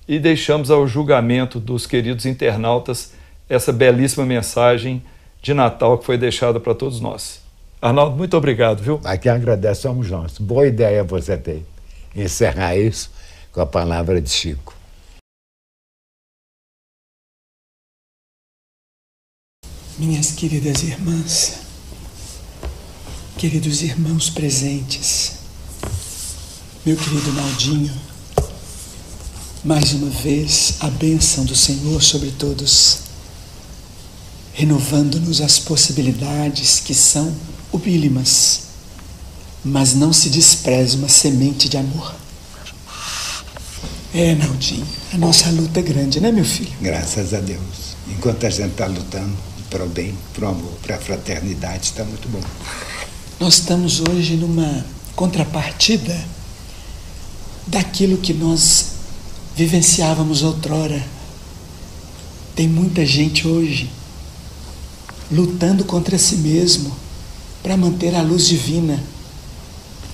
[0.08, 3.14] e deixamos ao julgamento dos queridos internautas
[3.49, 5.01] essa belíssima mensagem
[5.41, 7.41] de Natal que foi deixada para todos nós.
[7.82, 9.01] Arnaldo, muito obrigado, viu?
[9.03, 10.38] Aqui agradece somos nós.
[10.38, 11.66] Boa ideia você ter.
[12.16, 13.12] Encerrar isso
[13.51, 14.76] com a palavra de Chico.
[19.97, 21.53] Minhas queridas irmãs,
[23.35, 25.31] Queridos irmãos presentes,
[26.85, 27.93] meu querido Naldinho,
[29.63, 32.99] mais uma vez a bênção do Senhor sobre todos,
[34.53, 37.35] renovando-nos as possibilidades que são
[37.71, 38.61] ubílimas,
[39.65, 42.15] mas não se despreze uma semente de amor.
[44.13, 46.73] É, Naldinho, a nossa luta é grande, né, meu filho?
[46.81, 47.95] Graças a Deus.
[48.07, 52.03] Enquanto a gente está lutando para o bem, para o amor, para a fraternidade, está
[52.03, 52.41] muito bom.
[53.39, 56.26] Nós estamos hoje numa contrapartida
[57.68, 58.91] daquilo que nós
[59.55, 61.03] vivenciávamos outrora.
[62.55, 63.89] Tem muita gente hoje
[65.32, 66.95] lutando contra si mesmo
[67.61, 69.03] para manter a luz divina.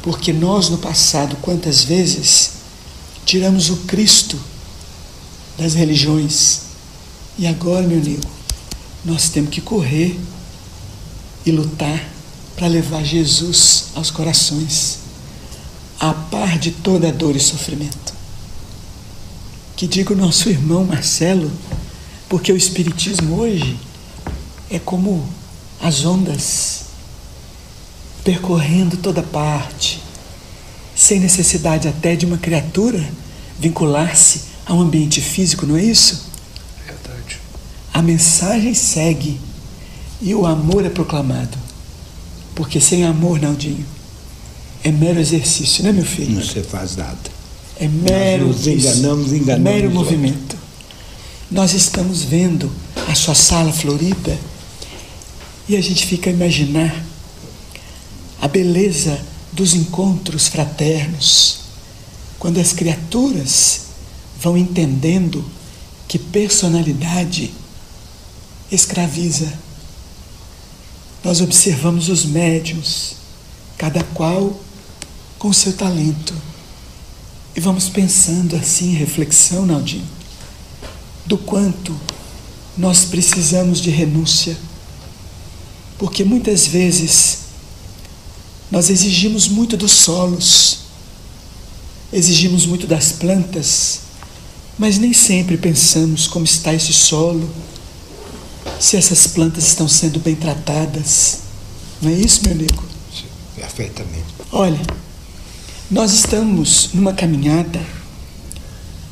[0.02, 2.52] Porque nós no passado, quantas vezes,
[3.26, 4.38] tiramos o Cristo
[5.58, 6.62] das religiões.
[7.38, 8.22] E agora, meu amigo,
[9.04, 10.20] nós temos que correr
[11.46, 12.10] e lutar
[12.56, 15.00] para levar Jesus aos corações,
[16.00, 18.14] a par de toda dor e sofrimento.
[19.76, 21.52] Que diga o nosso irmão Marcelo,
[22.30, 23.78] porque o Espiritismo hoje
[24.70, 25.28] é como
[25.82, 26.84] as ondas
[28.24, 30.02] percorrendo toda parte,
[30.96, 33.06] sem necessidade até de uma criatura
[33.60, 36.33] vincular-se a um ambiente físico, não é isso?
[37.94, 39.40] A mensagem segue
[40.22, 41.58] e o amor é proclamado.
[42.56, 43.86] Porque sem amor, Naldinho,
[44.84, 46.36] é mero exercício, né, meu filho?
[46.36, 47.20] Não se faz nada.
[47.80, 48.48] É mero.
[48.48, 49.64] Nós nos enganamos, enganamos.
[49.64, 50.58] Mero movimento.
[51.50, 52.72] Nós estamos vendo
[53.08, 54.38] a sua sala florida
[55.68, 57.04] e a gente fica a imaginar
[58.42, 59.20] a beleza
[59.52, 61.60] dos encontros fraternos,
[62.40, 63.82] quando as criaturas
[64.42, 65.46] vão entendendo
[66.08, 67.54] que personalidade
[68.76, 69.52] escraviza
[71.24, 73.16] nós observamos os médiums,
[73.78, 74.60] cada qual
[75.40, 76.34] com seu talento.
[77.56, 80.08] E vamos pensando assim reflexão, Naldinho,
[81.26, 81.96] do quanto
[82.78, 84.58] nós precisamos de renúncia.
[85.98, 87.40] Porque muitas vezes
[88.70, 90.80] nós exigimos muito dos solos,
[92.12, 94.02] exigimos muito das plantas,
[94.78, 97.50] mas nem sempre pensamos como está esse solo
[98.80, 101.40] se essas plantas estão sendo bem tratadas.
[102.02, 102.84] Não é isso, meu amigo?
[103.14, 104.26] Sim, perfeitamente.
[104.52, 104.82] Olha,
[105.90, 107.80] nós estamos numa caminhada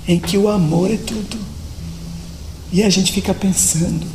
[0.07, 1.37] em que o amor é tudo.
[2.71, 4.07] E a gente fica pensando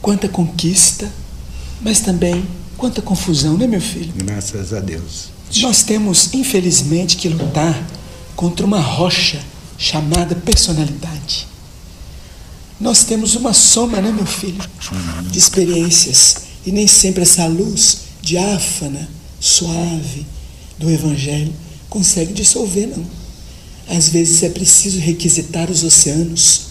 [0.00, 1.10] quanta conquista,
[1.80, 4.12] mas também quanta confusão, né, meu filho?
[4.16, 5.30] Graças a Deus.
[5.60, 7.80] Nós temos, infelizmente, que lutar
[8.34, 9.40] contra uma rocha
[9.76, 11.46] chamada personalidade.
[12.82, 14.60] Nós temos uma soma, né, meu filho,
[15.30, 16.34] de experiências.
[16.66, 19.08] E nem sempre essa luz diáfana,
[19.38, 20.26] suave
[20.78, 21.54] do Evangelho
[21.88, 23.06] consegue dissolver, não.
[23.88, 26.62] Às vezes é preciso requisitar os oceanos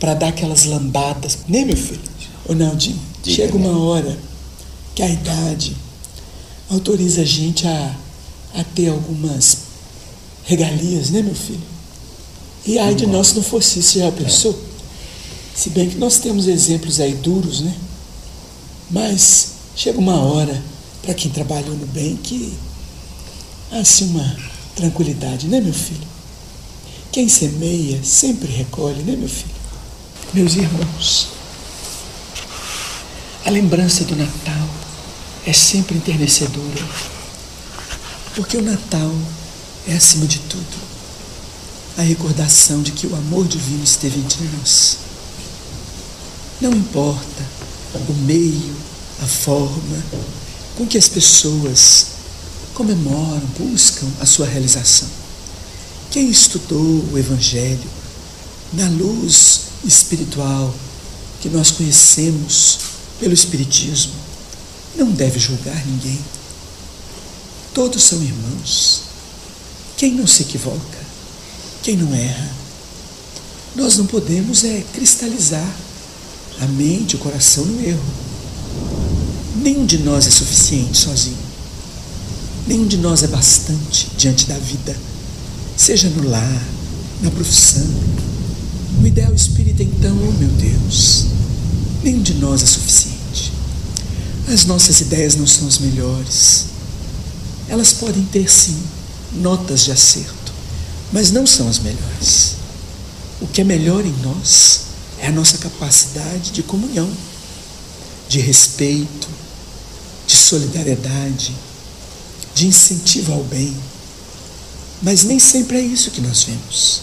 [0.00, 2.00] para dar aquelas lambadas, né, meu filho?
[2.48, 4.18] Ô Naldinho, chega uma hora
[4.96, 5.76] que a idade
[6.68, 7.96] autoriza a gente a,
[8.56, 9.58] a ter algumas
[10.42, 11.62] regalias, né, meu filho?
[12.66, 14.71] E ai de nós se não fosse isso, já pensou?
[15.54, 17.74] Se bem que nós temos exemplos aí duros, né?
[18.90, 20.62] Mas chega uma hora,
[21.02, 22.52] para quem trabalhou no bem, que
[23.70, 24.36] há assim uma
[24.74, 26.06] tranquilidade, né, meu filho?
[27.10, 29.54] Quem semeia sempre recolhe, né, meu filho?
[30.32, 31.28] Meus irmãos,
[33.44, 34.68] a lembrança do Natal
[35.46, 36.88] é sempre enternecedora,
[38.34, 39.12] porque o Natal
[39.86, 40.78] é, acima de tudo,
[41.98, 45.01] a recordação de que o amor divino esteve entre nós.
[46.62, 47.44] Não importa
[48.08, 48.76] o meio,
[49.20, 50.00] a forma
[50.76, 52.06] com que as pessoas
[52.72, 55.08] comemoram, buscam a sua realização.
[56.12, 57.90] Quem estudou o Evangelho
[58.74, 60.72] na luz espiritual
[61.40, 62.78] que nós conhecemos
[63.18, 64.14] pelo Espiritismo
[64.94, 66.20] não deve julgar ninguém.
[67.74, 69.02] Todos são irmãos.
[69.96, 70.98] Quem não se equivoca?
[71.82, 72.54] Quem não erra?
[73.74, 75.81] Nós não podemos é cristalizar
[76.62, 78.02] a mente, o coração no erro.
[79.56, 81.36] Nenhum de nós é suficiente sozinho.
[82.66, 84.96] Nenhum de nós é bastante diante da vida,
[85.76, 86.62] seja no lar,
[87.20, 87.86] na profissão.
[89.00, 91.26] No ideal espírita, então, oh meu Deus,
[92.04, 93.52] nenhum de nós é suficiente.
[94.46, 96.66] As nossas ideias não são as melhores.
[97.68, 98.76] Elas podem ter, sim,
[99.32, 100.52] notas de acerto,
[101.12, 102.54] mas não são as melhores.
[103.40, 104.91] O que é melhor em nós
[105.22, 107.08] é a nossa capacidade de comunhão,
[108.28, 109.28] de respeito,
[110.26, 111.54] de solidariedade,
[112.56, 113.74] de incentivo ao bem.
[115.00, 117.02] Mas nem sempre é isso que nós vemos.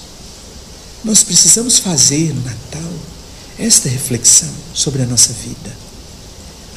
[1.02, 2.92] Nós precisamos fazer no Natal
[3.58, 5.78] esta reflexão sobre a nossa vida.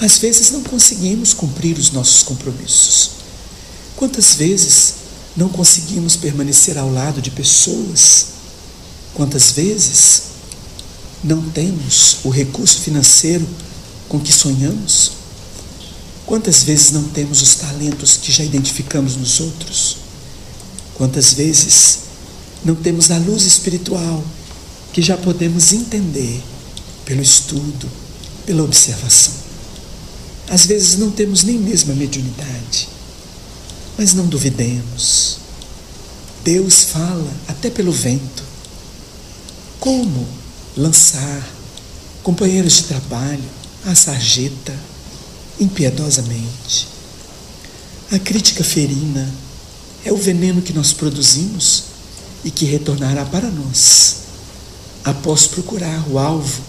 [0.00, 3.10] Às vezes não conseguimos cumprir os nossos compromissos.
[3.96, 4.94] Quantas vezes
[5.36, 8.26] não conseguimos permanecer ao lado de pessoas?
[9.14, 10.31] Quantas vezes
[11.22, 13.46] não temos o recurso financeiro
[14.08, 15.12] com que sonhamos?
[16.26, 19.98] Quantas vezes não temos os talentos que já identificamos nos outros?
[20.94, 22.00] Quantas vezes
[22.64, 24.22] não temos a luz espiritual
[24.92, 26.42] que já podemos entender
[27.04, 27.88] pelo estudo,
[28.44, 29.34] pela observação?
[30.48, 32.88] Às vezes não temos nem mesmo a mediunidade,
[33.96, 35.38] mas não duvidemos.
[36.44, 38.42] Deus fala até pelo vento.
[39.78, 40.41] Como
[40.76, 41.48] lançar
[42.22, 43.44] companheiros de trabalho
[43.84, 44.74] à sarjeta
[45.58, 46.88] impiedosamente?
[48.10, 49.32] A crítica ferina
[50.04, 51.84] é o veneno que nós produzimos
[52.44, 54.16] e que retornará para nós
[55.04, 56.62] após procurar o alvo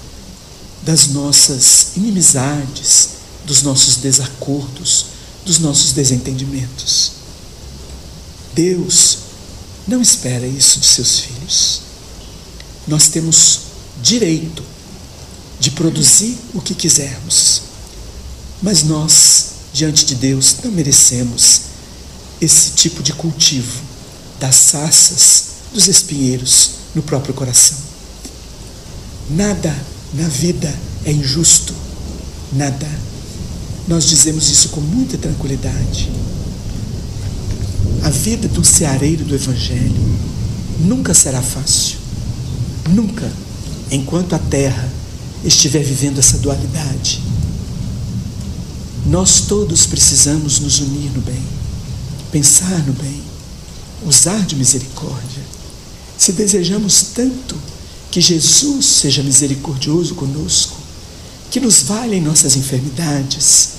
[0.84, 3.10] das nossas inimizades,
[3.46, 5.08] dos nossos desacordos,
[5.46, 7.12] dos nossos desentendimentos.
[8.54, 9.18] Deus
[9.88, 11.82] não espera isso de seus filhos.
[12.88, 13.60] Nós temos
[14.04, 14.62] direito
[15.60, 17.62] de produzir o que quisermos,
[18.62, 21.62] mas nós, diante de Deus, não merecemos
[22.42, 23.82] esse tipo de cultivo
[24.40, 27.78] das saças, dos espinheiros no próprio coração.
[29.30, 29.74] Nada
[30.14, 30.74] na vida
[31.06, 31.74] é injusto,
[32.52, 32.90] nada.
[33.88, 36.12] Nós dizemos isso com muita tranquilidade.
[38.04, 40.20] A vida do ceareiro do Evangelho
[40.82, 41.98] nunca será fácil.
[42.90, 43.32] Nunca,
[43.92, 44.92] enquanto a terra
[45.44, 47.22] estiver vivendo essa dualidade.
[49.06, 51.44] Nós todos precisamos nos unir no bem,
[52.32, 53.22] pensar no bem,
[54.06, 55.44] usar de misericórdia.
[56.18, 57.56] Se desejamos tanto
[58.10, 60.78] que Jesus seja misericordioso conosco,
[61.52, 63.70] que nos valha em nossas enfermidades,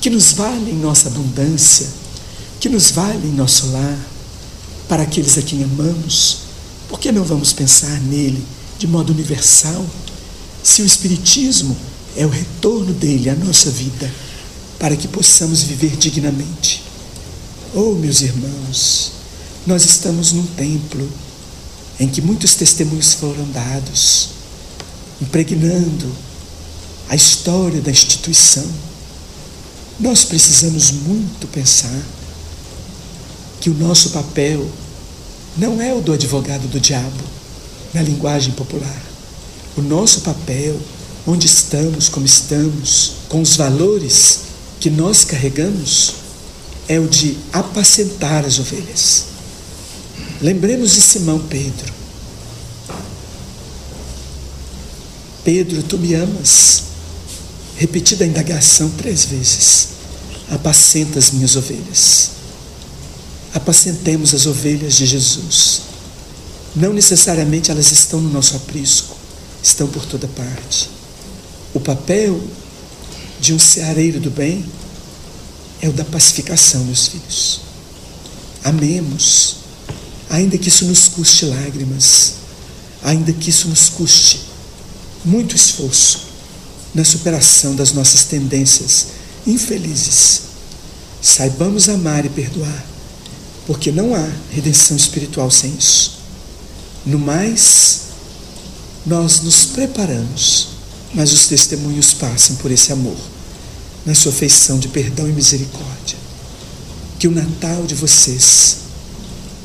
[0.00, 1.88] que nos valha em nossa abundância,
[2.60, 3.98] que nos valha em nosso lar,
[4.88, 6.38] para aqueles a quem amamos,
[6.88, 8.44] por que não vamos pensar nele
[8.78, 9.84] de modo universal,
[10.62, 11.76] se o Espiritismo
[12.16, 14.10] é o retorno dele à nossa vida,
[14.78, 16.84] para que possamos viver dignamente?
[17.74, 19.12] Oh, meus irmãos,
[19.66, 21.08] nós estamos num templo
[21.98, 24.30] em que muitos testemunhos foram dados,
[25.20, 26.10] impregnando
[27.08, 28.66] a história da instituição.
[29.98, 32.00] Nós precisamos muito pensar
[33.60, 34.70] que o nosso papel
[35.56, 37.37] não é o do advogado do diabo,
[37.98, 39.02] na linguagem popular.
[39.76, 40.78] O nosso papel,
[41.26, 44.40] onde estamos, como estamos, com os valores
[44.78, 46.14] que nós carregamos,
[46.86, 49.24] é o de apacentar as ovelhas.
[50.40, 51.92] Lembremos de Simão Pedro.
[55.44, 56.84] Pedro, tu me amas.
[57.76, 59.88] repetida a indagação três vezes:
[60.50, 62.30] Apacenta as minhas ovelhas.
[63.54, 65.87] Apacentemos as ovelhas de Jesus.
[66.74, 69.16] Não necessariamente elas estão no nosso aprisco,
[69.62, 70.90] estão por toda parte.
[71.74, 72.40] O papel
[73.40, 74.64] de um ceareiro do bem
[75.80, 77.60] é o da pacificação, meus filhos.
[78.64, 79.56] Amemos,
[80.28, 82.34] ainda que isso nos custe lágrimas,
[83.02, 84.48] ainda que isso nos custe
[85.24, 86.28] muito esforço
[86.94, 89.08] na superação das nossas tendências
[89.46, 90.42] infelizes.
[91.20, 92.84] Saibamos amar e perdoar,
[93.66, 96.17] porque não há redenção espiritual sem isso.
[97.08, 98.00] No mais,
[99.06, 100.68] nós nos preparamos,
[101.14, 103.16] mas os testemunhos passam por esse amor,
[104.04, 106.18] na sua feição de perdão e misericórdia.
[107.18, 108.76] Que o Natal de vocês,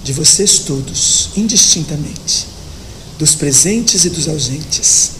[0.06, 2.48] de vocês todos, indistintamente,
[3.20, 5.12] dos presentes e dos ausentes,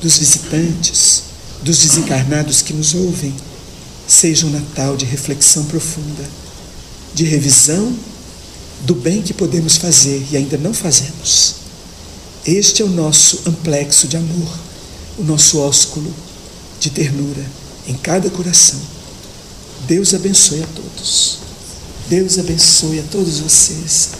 [0.00, 1.24] dos visitantes,
[1.60, 3.34] dos desencarnados que nos ouvem,
[4.06, 6.24] seja um Natal de reflexão profunda,
[7.12, 7.92] de revisão
[8.82, 11.63] do bem que podemos fazer e ainda não fazemos.
[12.46, 14.58] Este é o nosso amplexo de amor,
[15.16, 16.12] o nosso ósculo
[16.78, 17.42] de ternura
[17.86, 18.78] em cada coração.
[19.86, 21.38] Deus abençoe a todos.
[22.06, 24.10] Deus abençoe a todos vocês.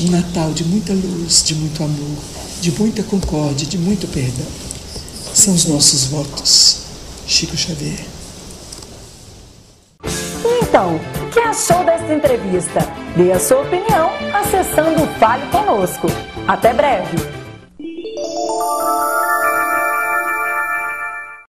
[0.00, 2.16] Um Natal de muita luz, de muito amor,
[2.62, 4.46] de muita concórdia, de muito perdão.
[5.34, 6.78] São os nossos votos.
[7.26, 8.06] Chico Xavier.
[10.62, 12.80] Então, o que achou desta entrevista?
[13.14, 16.06] Dê a sua opinião acessando o Fale Conosco.
[16.46, 17.43] Até breve!